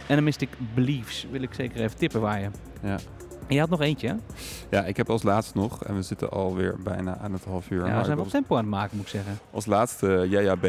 [0.09, 2.49] Animistic Beliefs wil ik zeker even tippen waar je.
[2.83, 2.99] ja.
[3.47, 4.15] En je had nog eentje, hè?
[4.71, 7.87] ja, ik heb als laatste nog, en we zitten alweer bijna aan het half uur.
[7.87, 9.39] Ja, we zijn wel tempo aan het maken, moet ik zeggen.
[9.51, 10.67] als, laatste Jaja B.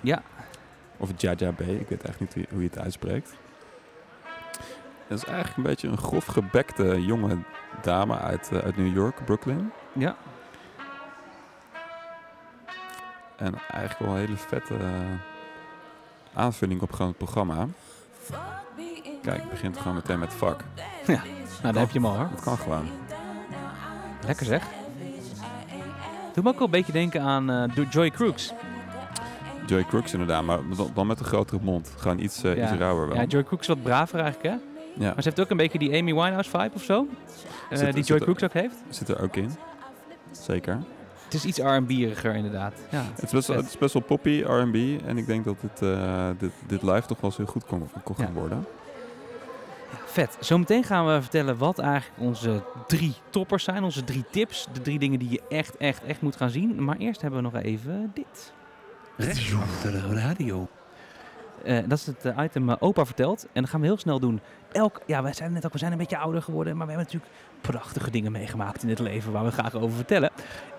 [0.00, 0.22] Ja.
[0.96, 3.36] Of Jaja B, ik weet echt niet hoe je het uitspreekt.
[5.08, 7.38] Dat is eigenlijk een beetje een grof gebekte jonge
[7.82, 9.72] dame uit, eh, uit New York, Brooklyn.
[9.92, 10.16] Ja,
[13.36, 14.90] En eigenlijk wel een hele vette eh,
[16.34, 17.66] aanvulling op gewoon het programma.
[19.22, 20.64] Kijk, het begint gewoon meteen met fuck.
[21.06, 21.20] nou
[21.62, 22.28] daar heb je hem al hoor.
[22.30, 22.86] Dat kan gewoon.
[24.26, 24.66] Lekker zeg.
[26.34, 28.52] Doe me ook wel een beetje denken aan eh, Joy Crooks.
[29.66, 30.58] Joy Crooks inderdaad, maar
[30.94, 31.92] dan, met een grotere mond.
[31.96, 32.54] Gewoon iets, Ja.
[32.54, 33.16] iets rauwer wel.
[33.16, 34.67] Ja, Joy Crooks is wat braver eigenlijk, hè?
[34.98, 37.06] Ja, Maar ze heeft ook een beetje die Amy Winehouse vibe of zo.
[37.70, 38.74] eh, die Joy Crooks ook heeft.
[38.88, 39.50] zit er ook in.
[40.30, 40.78] Zeker.
[41.24, 42.72] Het is iets R&B'eriger inderdaad.
[42.90, 43.02] Ja.
[43.14, 43.64] Het is, best, wel- Vet.
[43.64, 44.74] het is best wel poppy, R&B.
[45.06, 47.88] En ik denk dat dit, eh, dit, dit live toch wel eens heel goed kon,
[48.04, 48.32] kon gaan Ja.
[48.40, 48.66] worden.
[50.06, 50.36] Vet.
[50.40, 53.84] Zometeen gaan we vertellen wat eigenlijk onze drie toppers zijn.
[53.84, 54.66] Onze drie tips.
[54.72, 56.84] De drie dingen die je echt, echt, echt moet gaan zien.
[56.84, 58.52] Maar eerst hebben we nog even dit.
[59.16, 60.68] Rechts achter de radio.
[61.64, 63.46] Eh, dat is het eh, item eh, opa vertelt.
[63.52, 64.40] En dat gaan we heel snel doen.
[64.72, 66.76] Elk, ja, wij zijn net ook, we zijn een beetje ouder geworden.
[66.76, 70.30] Maar we hebben natuurlijk prachtige dingen meegemaakt in het leven waar we graag over vertellen.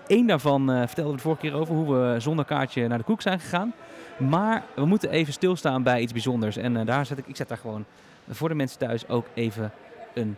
[0.06, 3.04] Eén daarvan eh, vertelden we de vorige keer over hoe we zonder kaartje naar de
[3.04, 3.72] koek zijn gegaan.
[4.18, 6.56] Maar we moeten even stilstaan bij iets bijzonders.
[6.56, 7.84] En daar zet ik, ik zet daar gewoon
[8.28, 9.72] voor de mensen thuis ook even
[10.14, 10.36] een,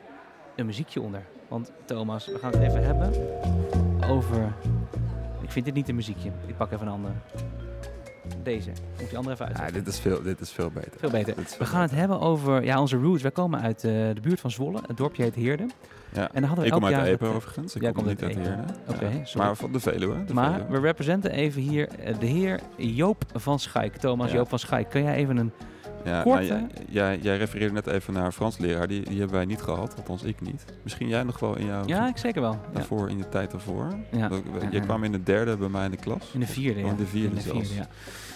[0.57, 1.23] een muziekje onder.
[1.49, 3.13] Want Thomas, we gaan het even hebben
[4.11, 4.53] over...
[5.41, 6.31] Ik vind dit niet een muziekje.
[6.47, 7.13] Ik pak even een ander.
[8.43, 8.71] Deze.
[9.01, 9.85] Moet die andere even Ja, uitzetten.
[9.85, 10.93] dit is veel, dit is veel beter.
[10.97, 11.35] Veel beter.
[11.59, 13.23] We gaan het hebben over ja, onze roots.
[13.23, 14.79] Wij komen uit eh, de buurt van Zwolle.
[14.87, 15.67] Het dorpje heet Heerde.
[16.13, 16.21] Ja.
[16.21, 17.75] En dan hadden we Ik kom uit Epe overigens.
[17.77, 18.47] Ik kom niet uit uit.
[18.47, 18.63] Heerde.
[18.89, 19.23] Oké, Ja.
[19.37, 20.25] Maar van de Veluwe.
[20.25, 20.73] De Maar Veluwe.
[20.73, 23.97] we representen even hier eh, de heer Joop van Schaik.
[23.97, 24.37] Thomas Ja.
[24.37, 24.89] Joop van Schaik.
[24.91, 25.53] Kun jij even een...
[26.05, 28.88] Ja, Kort, nou, jij, jij, jij refereerde net even naar een Frans leraar.
[28.88, 30.65] Die, die hebben wij niet gehad, althans ik niet.
[30.83, 32.53] Misschien jij nog wel in jouw Ja, ik zeker wel.
[32.53, 32.59] Ja.
[32.73, 33.93] daarvoor, in de tijd daarvoor.
[34.11, 34.31] Ja.
[34.71, 34.81] Ja.
[34.81, 36.31] kwam in de derde bij mij in de klas.
[36.33, 36.87] In de vierde, ja.
[36.87, 37.75] in de vierde in de zelfs.
[37.75, 37.88] ja.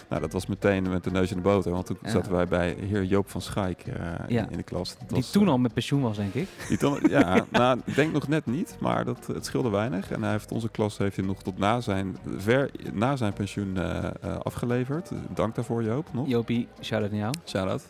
[0.09, 1.73] Nou, dat was meteen met de neus in de boter.
[1.73, 2.11] Want toen Ja.
[2.11, 3.95] zaten wij bij heer Joop van Schaik eh,
[4.29, 4.43] Ja.
[4.43, 4.91] in, in de klas.
[4.99, 6.49] Dat Die was, toen eh, al met pensioen was, denk ik.
[6.69, 10.11] die toen- ja, nou, ik denk nog net niet, maar dat, het scheelde weinig.
[10.11, 13.77] En hij heeft onze klas heeft hij nog tot na zijn, ver na zijn pensioen
[13.77, 14.11] eh,
[14.43, 15.11] afgeleverd.
[15.35, 16.29] Dank daarvoor Joop nog.
[16.29, 17.35] Jopie, shout-out naar jou.
[17.47, 17.83] Shout-out.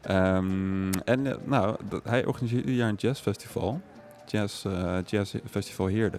[0.00, 3.80] Ehm, en nou, dat- hij organiseert ieder jaar een jazzfestival.
[4.26, 6.18] Jazz, eh jazz Festival Heerde.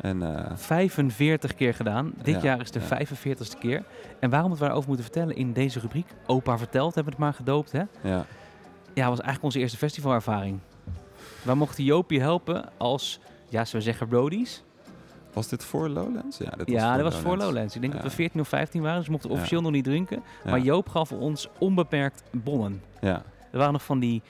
[0.00, 2.12] En eh, 45 keer gedaan.
[2.22, 3.06] Dit Ja, jaar is de ja.
[3.06, 3.84] 45ste keer.
[4.20, 6.06] En waarom we het daarover moeten vertellen in deze rubriek.
[6.26, 7.82] Opa vertelt, hebben we het maar gedoopt, hè?
[8.02, 8.24] ja,
[8.94, 10.58] Ja, was eigenlijk onze eerste festivalervaring.
[11.42, 14.62] Wij mochten Jopie helpen als, ja, zullen we zeggen, roadies.
[15.32, 16.38] was dit voor Lowlands?
[16.38, 17.74] Ja, dit ja, dat was voor Lowlands.
[17.74, 17.98] Ik denk Ja.
[18.00, 20.22] dat we 14 of 15 waren, dus we mochten officieel nog niet drinken.
[20.44, 22.82] Maar Joop gaf ons onbeperkt bonnen.
[23.00, 24.22] ja, Er waren nog van die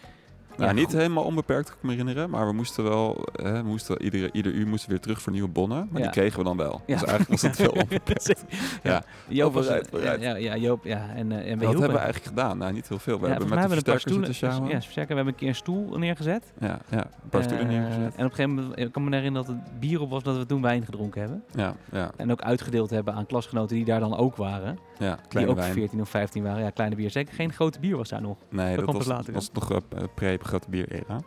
[0.56, 0.94] Nou, Ja, niet goed.
[0.94, 2.30] helemaal onbeperkt, kan ik me herinneren.
[2.30, 5.32] Maar we moesten wel, hè, we moesten iedere, ieder uur moesten we weer terug voor
[5.32, 5.88] nieuwe bonnen.
[5.90, 6.06] Maar Ja.
[6.06, 6.82] die kregen we dan wel.
[6.86, 6.98] Ja.
[6.98, 8.44] Dus eigenlijk was het wel onbeperkt.
[8.82, 9.02] ja.
[9.28, 9.66] Joop was
[10.02, 11.08] ja, ja, Joop, ja.
[11.14, 12.58] En, eh, en we Wat hebben we eigenlijk gedaan?
[12.58, 13.20] Nou, niet heel veel.
[13.20, 14.26] We hebben met de hebben we een paar versterker stoelen.
[14.34, 14.70] zitten sjouwen.
[14.70, 15.08] Ja, versterker.
[15.10, 16.52] We hebben een keer een stoel neergezet.
[16.60, 18.14] Ja, ja, een paar stoelen Eh, neergezet.
[18.16, 20.36] En op een gegeven moment, ik kan me herinneren dat het bier op was dat
[20.36, 21.42] we toen wijn gedronken hebben.
[21.54, 24.78] Ja, ja, En ook uitgedeeld hebben aan klasgenoten die daar dan ook waren.
[24.98, 25.18] ja.
[25.28, 25.72] die ook wijn.
[25.72, 26.62] 14 of 15 waren.
[26.62, 27.10] Ja, kleine bier.
[27.10, 28.36] Zeker geen grote bier was daar nog.
[28.48, 29.80] Nee, Dat was, later, was nog
[30.42, 31.20] pre-grote bier-era.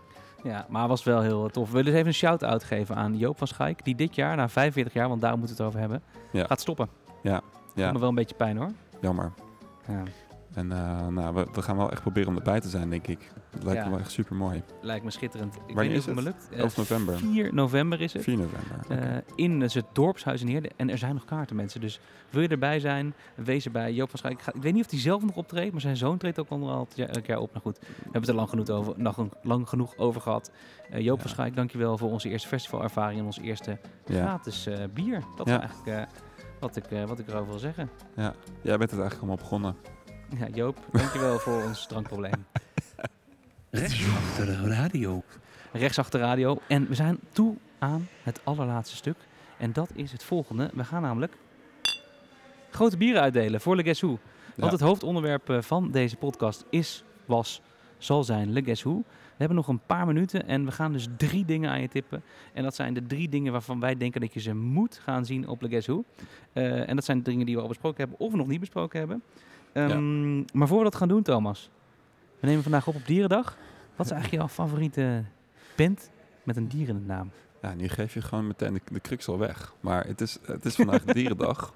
[0.44, 1.66] Ja, maar was wel heel tof.
[1.68, 3.84] We willen dus even een shout-out geven aan Joop van Schaik.
[3.86, 6.02] Die dit jaar, na 45 jaar, want daar moeten we het over hebben,
[6.32, 6.46] Ja.
[6.46, 6.90] gaat stoppen.
[7.22, 7.42] Ja,
[7.76, 8.72] Doet me wel een beetje pijn hoor.
[9.02, 9.32] jammer.
[9.88, 10.04] Ja.
[10.56, 13.32] En eh, nou, we, we gaan wel echt proberen om erbij te zijn, denk ik.
[13.50, 13.86] Het lijkt Ja.
[13.86, 14.64] me wel echt super mooi.
[14.82, 15.56] Lijkt me schitterend.
[15.56, 16.50] Ik Wanneer weet niet is of het me lukt.
[16.52, 17.18] Eh, 11 november.
[17.18, 18.24] 4 november is het.
[18.24, 19.00] 4 november.
[19.14, 20.72] Eh, in dus het dorpshuis in Heerden.
[20.76, 21.82] En er zijn nog kaarten, mensen.
[21.82, 23.94] Dus wil je erbij zijn, wees erbij.
[23.94, 24.42] Joop van Schaik.
[24.54, 27.26] Ik weet niet of hij zelf nog optreedt, maar zijn zoon treedt ook al elk
[27.26, 27.50] jaar op.
[27.52, 30.52] Nou goed, we hebben het er lang genoeg over, nog een- lang genoeg over gehad.
[30.90, 31.22] Eh, Joop Ja.
[31.22, 34.22] van Schaik, dankjewel voor onze eerste festivalervaring en onze eerste ja.
[34.22, 35.24] gratis eh, bier.
[35.36, 36.04] Dat is eigenlijk eh,
[36.60, 37.90] wat, ik, eh, wat ik erover wil zeggen.
[38.16, 39.76] ja, jij bent het eigenlijk allemaal begonnen.
[40.30, 42.46] Ja, Joop, dankjewel voor ons drankprobleem.
[43.70, 45.24] Rechtsachter de radio.
[45.72, 46.58] Rechts achter de radio.
[46.68, 49.16] En we zijn toe aan het allerlaatste stuk.
[49.58, 50.70] En dat is het volgende.
[50.74, 51.34] We gaan namelijk
[52.72, 54.10] grote bieren uitdelen voor Le Guess Who.
[54.10, 54.22] Want
[54.56, 54.70] Ja.
[54.70, 57.62] het hoofdonderwerp eh, van deze podcast is, was,
[57.98, 58.94] zal zijn Le Guess Who.
[59.08, 62.24] We hebben nog een paar minuten en we gaan dus drie dingen aan je tippen.
[62.54, 65.48] En dat zijn de drie dingen waarvan wij denken dat je ze moet gaan zien
[65.48, 66.04] op Le Guess Who.
[66.54, 69.00] Eh, en dat zijn de dingen die we al besproken hebben of nog niet besproken
[69.00, 69.24] hebben.
[69.76, 71.70] Ehm, Maar voor we dat gaan doen, Thomas.
[72.40, 73.58] We nemen vandaag op op Dierendag.
[73.96, 75.24] Wat is eigenlijk jouw favoriete
[75.76, 76.10] band
[76.44, 77.32] met een dier in de naam?
[77.62, 79.74] Ja, nu geef je gewoon meteen de, de crux al weg.
[79.80, 81.74] Maar het is, het is vandaag dierendag.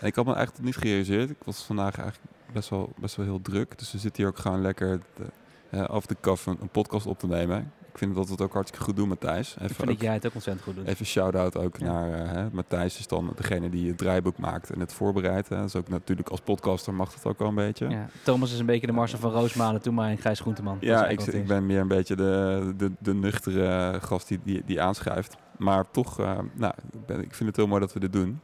[0.00, 1.30] En ik had me eigenlijk niet gerealiseerd.
[1.30, 3.78] Ik was vandaag eigenlijk best wel, best wel heel druk.
[3.78, 5.24] Dus we zitten hier ook gewoon lekker de,
[5.70, 7.72] eh, af de kaf een, een podcast op te nemen.
[8.02, 9.54] Ik vind dat we het ook hartstikke goed doen, Matthijs.
[9.54, 10.86] Ik Even, vind ook- dat jij het ook ontzettend goed doet.
[10.86, 11.84] even shout-out ook Ja.
[11.86, 12.98] naar hè, Matthijs.
[12.98, 15.48] is dan degene die het draaiboek maakt en het voorbereidt.
[15.48, 15.64] Hè.
[15.64, 17.88] Is ook natuurlijk als podcaster mag dat ook wel een beetje.
[17.88, 20.76] Ja, Thomas is een beetje de Marcel van Roosmalen, toen maar een Gijs Groenteman.
[20.80, 24.80] Ja, ik, ik ben meer een beetje de, de, de nuchtere gast die, die, die
[24.80, 25.36] aanschuift.
[25.58, 28.40] Maar toch, eh, nou, ik, ben, ik vind het heel mooi dat we dit doen.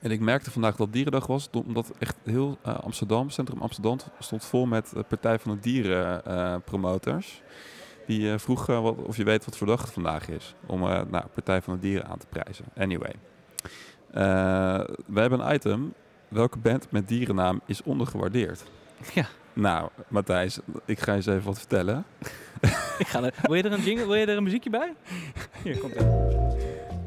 [0.00, 4.44] En ik merkte vandaag dat Dierendag was, omdat echt heel eh, Amsterdam, Centrum Amsterdam, stond
[4.44, 6.22] vol met Partij van de Dieren
[6.64, 7.42] promoters.
[8.06, 11.00] Die eh, vroegen wat, of je weet wat voor dag het vandaag is, om eh
[11.10, 12.64] nou, Partij van de Dieren aan te prijzen.
[12.78, 13.12] Anyway,
[14.10, 14.22] Eh,
[15.06, 15.92] we hebben een item.
[16.28, 18.64] Welke band met dierennaam is ondergewaardeerd?
[19.14, 22.04] Ja, Nou, Matthijs, ik ga je eens even wat vertellen.
[22.98, 24.92] ik ga er, wil, je er een jingle, wil je er een muziekje bij?
[25.62, 26.06] Hier, komt ie.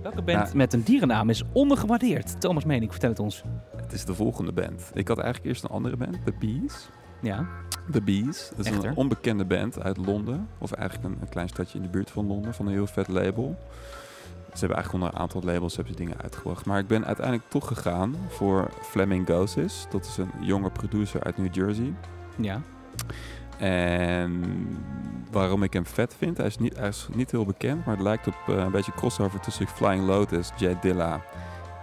[0.01, 0.55] Welke band Ja.
[0.55, 2.41] met een dierennaam is ondergewaardeerd?
[2.41, 3.43] Thomas Mening, vertel het ons.
[3.75, 4.91] Het is de volgende band.
[4.93, 6.89] Ik had eigenlijk eerst een andere band, The Bees.
[7.21, 7.47] Ja,
[7.91, 8.49] The Bees.
[8.55, 8.89] Dat is Echter?
[8.89, 10.47] een onbekende band uit Londen.
[10.57, 12.53] Of eigenlijk een, een klein stadje in de buurt van Londen.
[12.53, 13.57] Van een heel vet label.
[14.53, 16.65] Ze hebben eigenlijk onder een aantal labels hebben ze dingen uitgebracht.
[16.65, 19.85] Maar ik ben uiteindelijk toch gegaan voor Flamingosis.
[19.89, 21.93] Dat is een jonge producer uit New Jersey.
[22.37, 22.61] ja.
[23.57, 24.43] En
[25.31, 28.03] waarom ik hem vet vind, hij is niet, hij is niet heel bekend, maar het
[28.03, 31.21] lijkt op eh, een beetje crossover tussen Flying Lotus, Jay Dilla,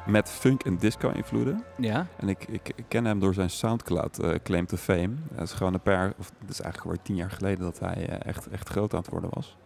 [0.07, 1.65] met funk en disco invloeden.
[1.79, 5.11] Ja, En ik, ik, ik ken hem door zijn Soundcloud eh, claim to fame.
[5.31, 8.09] Dat is gewoon een paar, of dat is eigenlijk alweer tien jaar geleden dat hij
[8.09, 9.57] eh, echt, echt groot aan het worden was.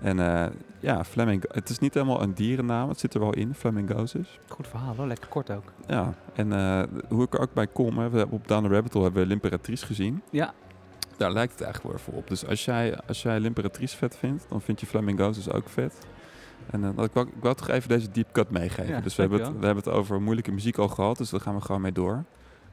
[0.00, 0.46] En eh,
[0.80, 4.38] ja, Flamingo, het is niet helemaal een dierennaam, het zit er wel in, Flamingosis.
[4.48, 5.72] goed verhaal hoor, lekker kort ook.
[5.86, 6.52] Ja, en
[7.08, 9.22] hoe ik er ook bij kom, hè, we hebben op Down the Rabbit Hole hebben
[9.22, 10.22] we L'Imperatrice gezien.
[10.30, 10.54] Ja,
[11.16, 12.28] Daar lijkt het eigenlijk wel voor op.
[12.28, 16.06] Dus als jij, als jij L'Imperatrice vet vindt, dan vind je Flamingosis ook vet.
[16.70, 18.86] En dat- ik, wou, ik wou toch even deze deep cut meegeven.
[18.94, 21.40] Ja, dus we hebben, het, we hebben het over moeilijke muziek al gehad, dus daar
[21.40, 22.24] gaan we gewoon mee door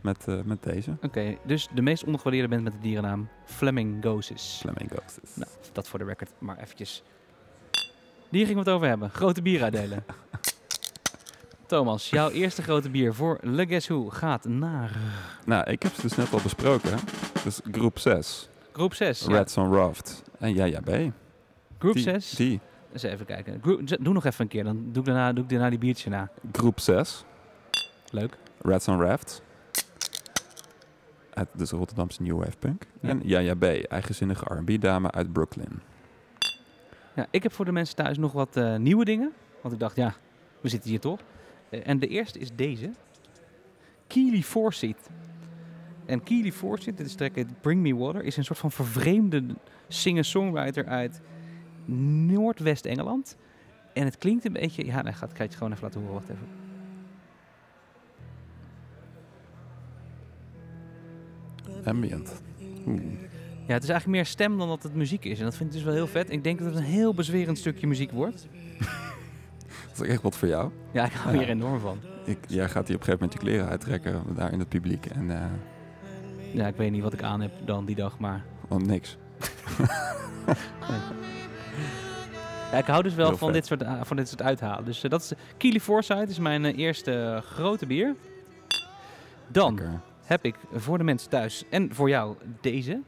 [0.01, 0.97] met, eh, met deze.
[1.01, 1.38] oké.
[1.45, 4.58] dus de meest ondergewaardeerde band met de dierennaam Flamingosis.
[4.62, 5.36] Flamingosis.
[5.36, 7.03] Nou, dat voor de record, maar eventjes.
[8.29, 9.10] Hier gingen we het over hebben.
[9.10, 10.03] Grote bier uitdelen.
[11.67, 14.97] Thomas, jouw eerste grote bier voor Le Guess Who gaat naar
[15.45, 16.89] Nou, ik heb ze dus net al besproken.
[16.89, 16.95] hè.
[17.43, 19.25] Dus groep 6, groep 6.
[19.25, 20.23] Reds on Raft.
[20.39, 20.89] En ja, ja, B.
[21.79, 22.29] Groep Die- 6.
[22.29, 22.60] Die.
[22.95, 23.62] Eens even kijken.
[23.99, 26.29] Doe nog even een keer, dan doe ik daarna, doe ik daarna die biertje na.
[26.51, 27.25] Groep 6,
[28.10, 28.38] Leuk.
[28.62, 29.41] Reds on Raft.
[31.34, 32.86] Uit dus Rotterdamse New Wave Punk.
[33.01, 33.10] Ja.
[33.10, 33.63] En ja, ja, B.
[33.63, 35.81] Eigenzinnige R&B dame uit Brooklyn.
[37.15, 39.31] Ja, ik heb voor de mensen thuis nog wat eh, nieuwe dingen.
[39.62, 40.13] Want ik dacht, ja,
[40.62, 41.19] we zitten hier toch.
[41.69, 42.91] Eh, en de eerste is deze.
[44.08, 45.10] Keely Forsyth.
[46.05, 49.43] En Keely Forsyth, dit is track Bring Me Water, is een soort van vervreemde
[49.88, 51.21] singer-songwriter uit
[51.86, 53.38] Noordwest-Engeland.
[53.93, 54.86] En het klinkt een beetje...
[54.86, 56.13] Ja, nee, gaat, ik het gewoon even laten horen.
[56.13, 56.48] Wacht even.
[61.84, 62.41] Ambient.
[62.88, 63.02] Oeh.
[63.68, 65.38] Ja, het is eigenlijk meer stem dan dat het muziek is.
[65.39, 66.32] En dat vind ik dus wel heel vet.
[66.32, 68.47] Ik denk dat het een heel bezwerend stukje muziek wordt.
[69.95, 70.72] Dat is echt wat voor jou.
[70.91, 71.39] Ja, ik hou Ja.
[71.41, 71.97] hier enorm van.
[72.26, 75.05] Ik, jij gaat hier op een gegeven moment je kleren uittrekken daar in het publiek.
[75.05, 75.45] En eh
[76.53, 78.43] Ja, ik weet niet wat ik aan heb dan die dag, maar...
[78.68, 79.18] want niks.
[82.76, 83.57] Ja, ik hou dus wel Heel van vet.
[83.57, 84.86] dit, soort, uh, van dit soort uithalen.
[84.86, 85.32] Dus eh, dat is...
[85.57, 88.15] Keely Foresight is mijn eh, eerste eh, grote bier.
[89.47, 90.01] Dan Lekker.
[90.26, 93.01] heb ik voor de mensen thuis en voor jou deze.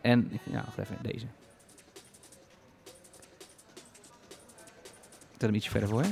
[0.00, 1.26] En, ja, wacht even, deze.
[5.32, 6.02] Ik zet hem ietsje verder voor.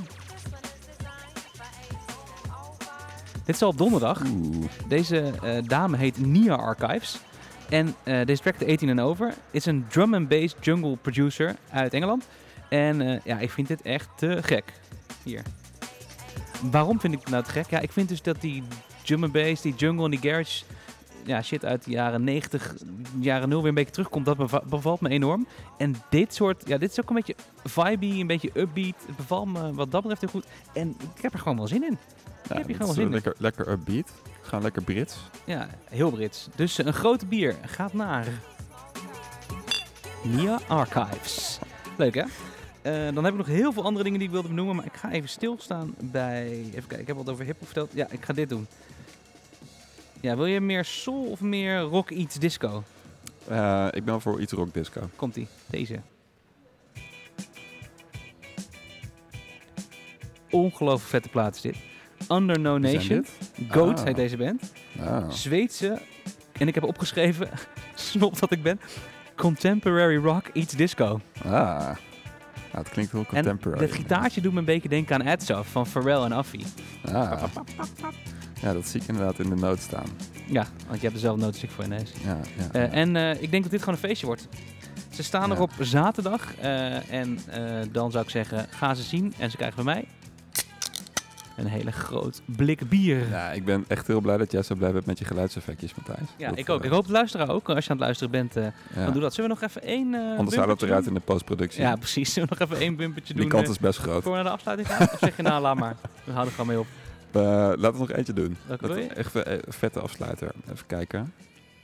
[3.45, 4.23] Dit is al op donderdag.
[4.27, 4.65] Oeh.
[4.89, 7.21] Deze eh, dame heet Nia Archives.
[7.69, 9.35] En eh, deze trackt de 18 en over.
[9.51, 12.27] Is een drum and bass jungle producer uit Engeland.
[12.75, 14.65] En eh, ja, ik vind dit echt te gek.
[15.23, 15.43] Hier.
[16.71, 17.71] Waarom vind ik het nou te gek?
[17.71, 18.63] Ja, ik vind dus dat die
[19.03, 20.65] drum and bass, die jungle en die garage
[21.25, 22.75] ja, shit uit de jaren 90,
[23.21, 24.25] jaren 0 weer een beetje terugkomt.
[24.25, 25.47] Dat beva- bevalt me enorm.
[25.79, 28.95] En dit soort, ja, dit is ook een beetje vibey, een beetje upbeat.
[29.07, 30.47] Het bevalt me wat dat betreft heel goed.
[30.73, 31.99] En ik heb er gewoon wel zin in.
[32.49, 33.15] Ja, heb je gewoon is, zin eh, in.
[33.15, 34.13] lekker, lekker upbeat.
[34.43, 35.17] Gewoon lekker Brits.
[35.45, 36.49] Ja, heel Brits.
[36.55, 38.27] Dus een grote bier gaat naar
[40.23, 41.59] Nia Archives.
[41.97, 42.25] Leuk hè?
[42.85, 44.93] Eh, dan heb ik nog heel veel andere dingen die ik wilde benoemen, maar ik
[44.95, 46.47] ga even stilstaan bij...
[46.51, 47.91] Even kijken, ik heb wat over hip verteld.
[47.95, 48.67] Ja, ik ga dit doen.
[50.21, 52.83] Ja, wil je meer soul of meer rock iets disco?
[53.49, 55.01] Eh, ik ben voor iets rock disco.
[55.17, 56.01] Komt ie, deze.
[60.51, 61.77] Ongelooflijk vette plaat is dit.
[62.31, 63.27] Under No Nation.
[63.69, 64.05] Goat Ah.
[64.05, 64.73] heet deze band.
[65.01, 65.31] Ah.
[65.31, 66.01] Zweedse,
[66.53, 67.49] en ik heb opgeschreven,
[67.95, 68.81] snop dat ik ben,
[69.37, 71.21] Contemporary Rock Eats Disco.
[71.45, 71.91] Ah.
[72.75, 73.87] Nou, het klinkt heel En contemporary.
[73.87, 76.65] dat gitaartje doet me een beetje denken aan Adsaf van Pharrell en Affie.
[77.05, 77.43] Ah.
[78.63, 80.07] Ja, dat zie ik inderdaad in de noot staan.
[80.47, 82.13] Ja, want je hebt dezelfde noten als ik voor ineens.
[82.25, 82.89] Ja, ja, Eh, ja.
[82.91, 84.49] En eh, ik denk dat dit gewoon een feestje wordt.
[85.11, 85.63] Ze staan er Ja.
[85.63, 87.39] op zaterdag eh, en
[87.93, 90.05] dan zou ik zeggen, ga ze zien en ze krijgen van mij
[91.57, 93.29] een hele groot blik bier.
[93.29, 96.29] Ja, ik ben echt heel blij dat jij zo blij bent met je geluidseffectjes, Matthijs.
[96.37, 96.79] Ja, Dat, ik ook.
[96.81, 97.69] eh, Ik hoop de luisteraar ook.
[97.69, 98.63] Als je aan het luisteren bent, eh,
[98.95, 99.05] ja.
[99.05, 99.35] dan doe dat.
[99.35, 101.81] Zullen we nog even één eh Anders zou dat eruit in de postproductie.
[101.83, 102.33] Ja, precies.
[102.33, 103.43] Zullen we nog even één bumpertje doen?
[103.43, 104.23] Die kant eh, is best groot.
[104.23, 105.09] Voor we naar de afsluiting gaan?
[105.13, 105.97] Of zeg je nou, laat maar.
[106.25, 106.87] We houden er gewoon mee op.
[107.31, 107.43] Eh,
[107.77, 108.57] laten we nog eentje doen.
[108.67, 109.11] Welke Dat wil je?
[109.11, 110.51] echt een vette afsluiter.
[110.73, 111.33] Even kijken.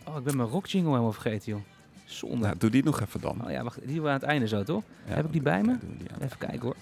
[0.05, 1.61] Oh, ik ben mijn rock jingle helemaal vergeten, joh.
[2.05, 2.37] Zonde.
[2.47, 3.45] Nou, doe die nog even dan.
[3.45, 3.79] Oh ja, wacht.
[3.87, 4.83] Die we aan het einde zo, toch?
[5.09, 5.77] Ja, heb ik die bij me?
[5.99, 6.07] die.
[6.21, 6.77] Even kijken, hoor.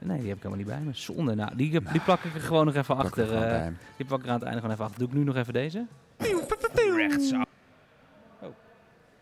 [0.00, 0.90] Nee, die heb ik helemaal niet bij me.
[0.92, 1.34] Zonde.
[1.34, 3.26] Nou, die, die plak ik er gewoon nog even er achter.
[3.26, 4.98] gewoon eh, die pak ik er aan het einde gewoon even achter.
[5.00, 5.86] Doe ik nu nog even deze?
[6.96, 7.44] Rechtsaf.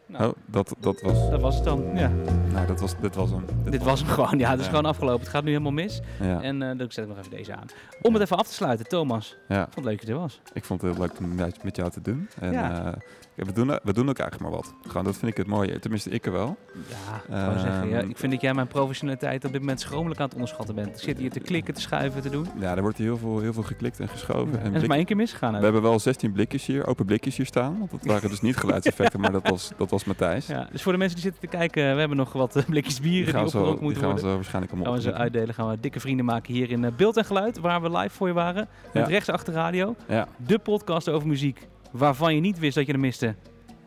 [0.06, 1.30] Nou, Oh, dat, dat was...
[1.30, 1.84] dat was het dan.
[1.94, 2.10] Ja,
[2.52, 3.44] Nou, dat was, dit was hem.
[3.70, 4.38] dit was hem gewoon.
[4.38, 4.70] Ja, het is Ja.
[4.70, 5.20] gewoon afgelopen.
[5.20, 6.00] Het gaat nu helemaal mis.
[6.20, 7.66] Ja, En eh, dan zet ik nog even deze aan.
[8.02, 9.36] Om het even af te sluiten, Thomas.
[9.48, 10.40] ja, Ik vond het leuk dat je er was.
[10.52, 12.28] ik vond het heel leuk om met- met jou te doen.
[12.40, 12.84] En Ja.
[12.86, 12.92] eh,
[13.38, 14.74] ja, we, doen, we doen ook eigenlijk maar wat.
[14.88, 15.78] Gewoon, dat vind ik het mooie.
[15.78, 16.56] Tenminste, ik er wel.
[16.88, 20.18] Ja, ik Ehm, zeggen, ja, ik vind dat jij mijn professionaliteit op dit moment schromelijk
[20.20, 20.88] aan het onderschatten bent.
[20.88, 22.46] Ik zit hier te klikken, te schuiven, te doen.
[22.58, 24.60] Ja, er wordt heel veel, heel veel geklikt en geschoven.
[24.60, 25.56] En is maar één keer misgegaan.
[25.56, 27.78] we hebben wel 16 blikjes hier, open blikjes hier staan.
[27.78, 30.46] Want dat waren dus niet geluidseffecten, maar dat was, dat was Matthijs.
[30.46, 33.00] Ja, dus voor de mensen die zitten te kijken, we hebben nog wat eh, blikjes
[33.00, 34.30] bieren die die, gaan, we zo, opgerookt die moeten gaan we worden.
[34.30, 36.90] zo waarschijnlijk allemaal Gaan we ze uitdelen, gaan we dikke vrienden maken hier in eh,
[36.96, 38.68] Beeld en Geluid, waar we live voor je waren.
[38.92, 42.92] Met rechts achter radio, Ja, de podcast over muziek, waarvan je niet wist dat je
[42.92, 43.34] hem miste,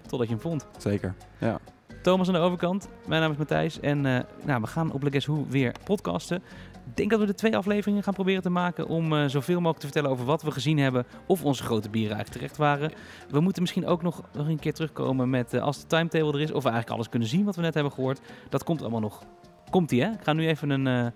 [0.08, 0.68] totdat je hem vond.
[0.78, 1.16] zeker.
[1.38, 1.60] Ja.
[2.02, 5.26] Thomas aan de overkant, mijn naam is Matthijs en eh, nou, we gaan op Guess
[5.26, 6.44] Who weer podcasten.
[6.86, 9.80] Ik denk dat we de twee afleveringen gaan proberen te maken om eh, zoveel mogelijk
[9.80, 12.92] te vertellen over wat we gezien hebben of onze grote bieren eigenlijk terecht waren.
[13.30, 16.42] We moeten misschien ook nog, nog een keer terugkomen met eh, als de timetable er
[16.42, 18.22] is of we eigenlijk alles kunnen zien wat we net hebben gehoord.
[18.50, 19.24] Dat komt allemaal nog.
[19.70, 20.12] Komt ie hè?
[20.12, 21.14] Ik ga nu even een...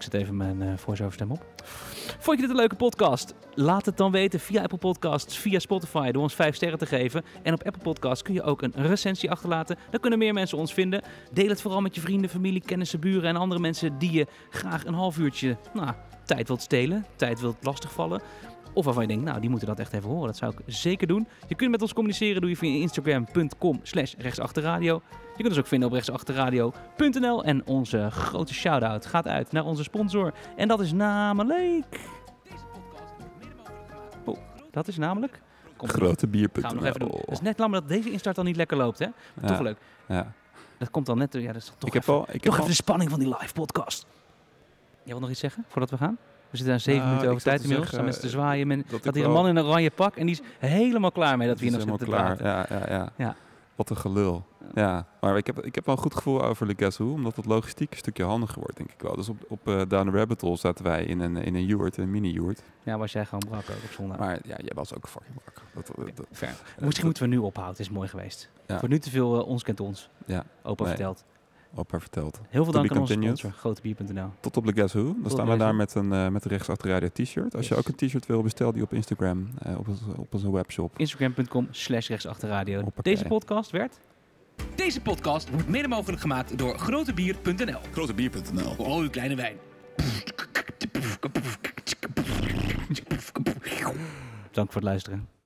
[0.00, 1.44] ik zet even mijn eh voice-over stem op.
[2.18, 3.34] Vond je dit een leuke podcast?
[3.54, 7.24] Laat het dan weten via Apple Podcasts, via Spotify, door ons 5 sterren te geven.
[7.42, 9.76] En op Apple Podcasts kun je ook een recensie achterlaten.
[9.90, 11.02] Dan kunnen meer mensen ons vinden.
[11.32, 14.84] Deel het vooral met je vrienden, familie, kennissen, buren en andere mensen die je graag
[14.84, 15.92] een half uurtje nou,
[16.24, 18.22] tijd wilt stelen, tijd wilt lastigvallen.
[18.72, 20.26] Of waarvan je denkt, nou, die moeten dat echt even horen.
[20.26, 21.28] Dat zou ik zeker doen.
[21.48, 25.02] Je kunt met ons communiceren, doe je via instagram.com slash rechtsachterradio.
[25.36, 27.44] Je kunt ons ook vinden op rechtsachterradio.nl.
[27.44, 30.32] En onze grote shout-out gaat uit naar onze sponsor.
[30.56, 32.00] En dat is namelijk...
[34.24, 34.38] Oh,
[34.70, 35.40] dat is namelijk...
[35.76, 36.74] Komt Grote Gaan we bierpunten.
[36.76, 37.10] nog even doen.
[37.20, 39.06] Het is net jammer dat deze instart dan niet lekker loopt, hè?
[39.34, 39.78] Maar Toch leuk.
[40.08, 40.32] ja.
[40.78, 41.32] Dat komt dan net...
[41.32, 42.22] Ja, dat is toch Ik heb al...
[42.22, 44.06] Ik heb toch al even de spanning van die live podcast.
[45.02, 46.18] Jij wil nog iets zeggen voordat we gaan?
[46.50, 47.88] We zitten aan zeven Nou, minuten over tijd te inmiddels.
[47.92, 48.66] Staan zeggen, mensen te zwaaien.
[48.66, 51.48] Men, dat hier een man in een oranje pak en die is helemaal klaar mee
[51.48, 52.66] dat we hier nog zitten te helemaal praten.
[52.68, 52.80] klaar.
[52.88, 53.36] Ja, ja, ja, Ja.
[53.74, 54.44] Wat een gelul.
[54.74, 55.06] Ja.
[55.20, 57.46] Maar ik heb, ik heb wel een goed gevoel over de Guess Who, omdat het
[57.46, 59.14] logistiek een stukje handiger wordt, denk ik wel.
[59.16, 61.96] Dus op, op eh, Down the Rabbit Hole zaten wij in een, in een yurt,
[61.96, 62.62] een mini-yurt.
[62.82, 64.18] Ja, was jij gewoon brak ook op zondag.
[64.18, 65.62] Maar ja, jij was ook fucking brak.
[65.74, 66.28] Dat.
[66.78, 67.76] Misschien moeten we nu ophouden.
[67.76, 68.50] Het is mooi geweest.
[68.66, 70.10] Wordt nu te veel eh, ons kent ons.
[70.26, 70.92] Ja, Opa Nee.
[70.92, 71.24] verteld.
[71.74, 72.40] Opa verteld.
[72.48, 74.30] Heel veel To dank aan onze sponsor, grotebier.nl.
[74.40, 75.04] Tot op de Guess Who.
[75.04, 77.56] Dan Tot staan op we daar met een, eh met een rechtsachterijde t-shirt.
[77.56, 79.48] Als je ook een t-shirt wil, bestel die op Instagram.
[79.62, 80.92] eh, op, onze, op onze webshop.
[80.96, 82.84] Instagram.com slash rechtsachterradio.
[83.02, 83.98] Deze podcast werd...
[84.74, 87.78] Deze podcast wordt mede mogelijk gemaakt door grotebier.nl.
[87.92, 88.74] Grotebier.nl.
[88.74, 89.56] Voor al uw kleine wijn.
[94.50, 95.39] Dank voor het luisteren.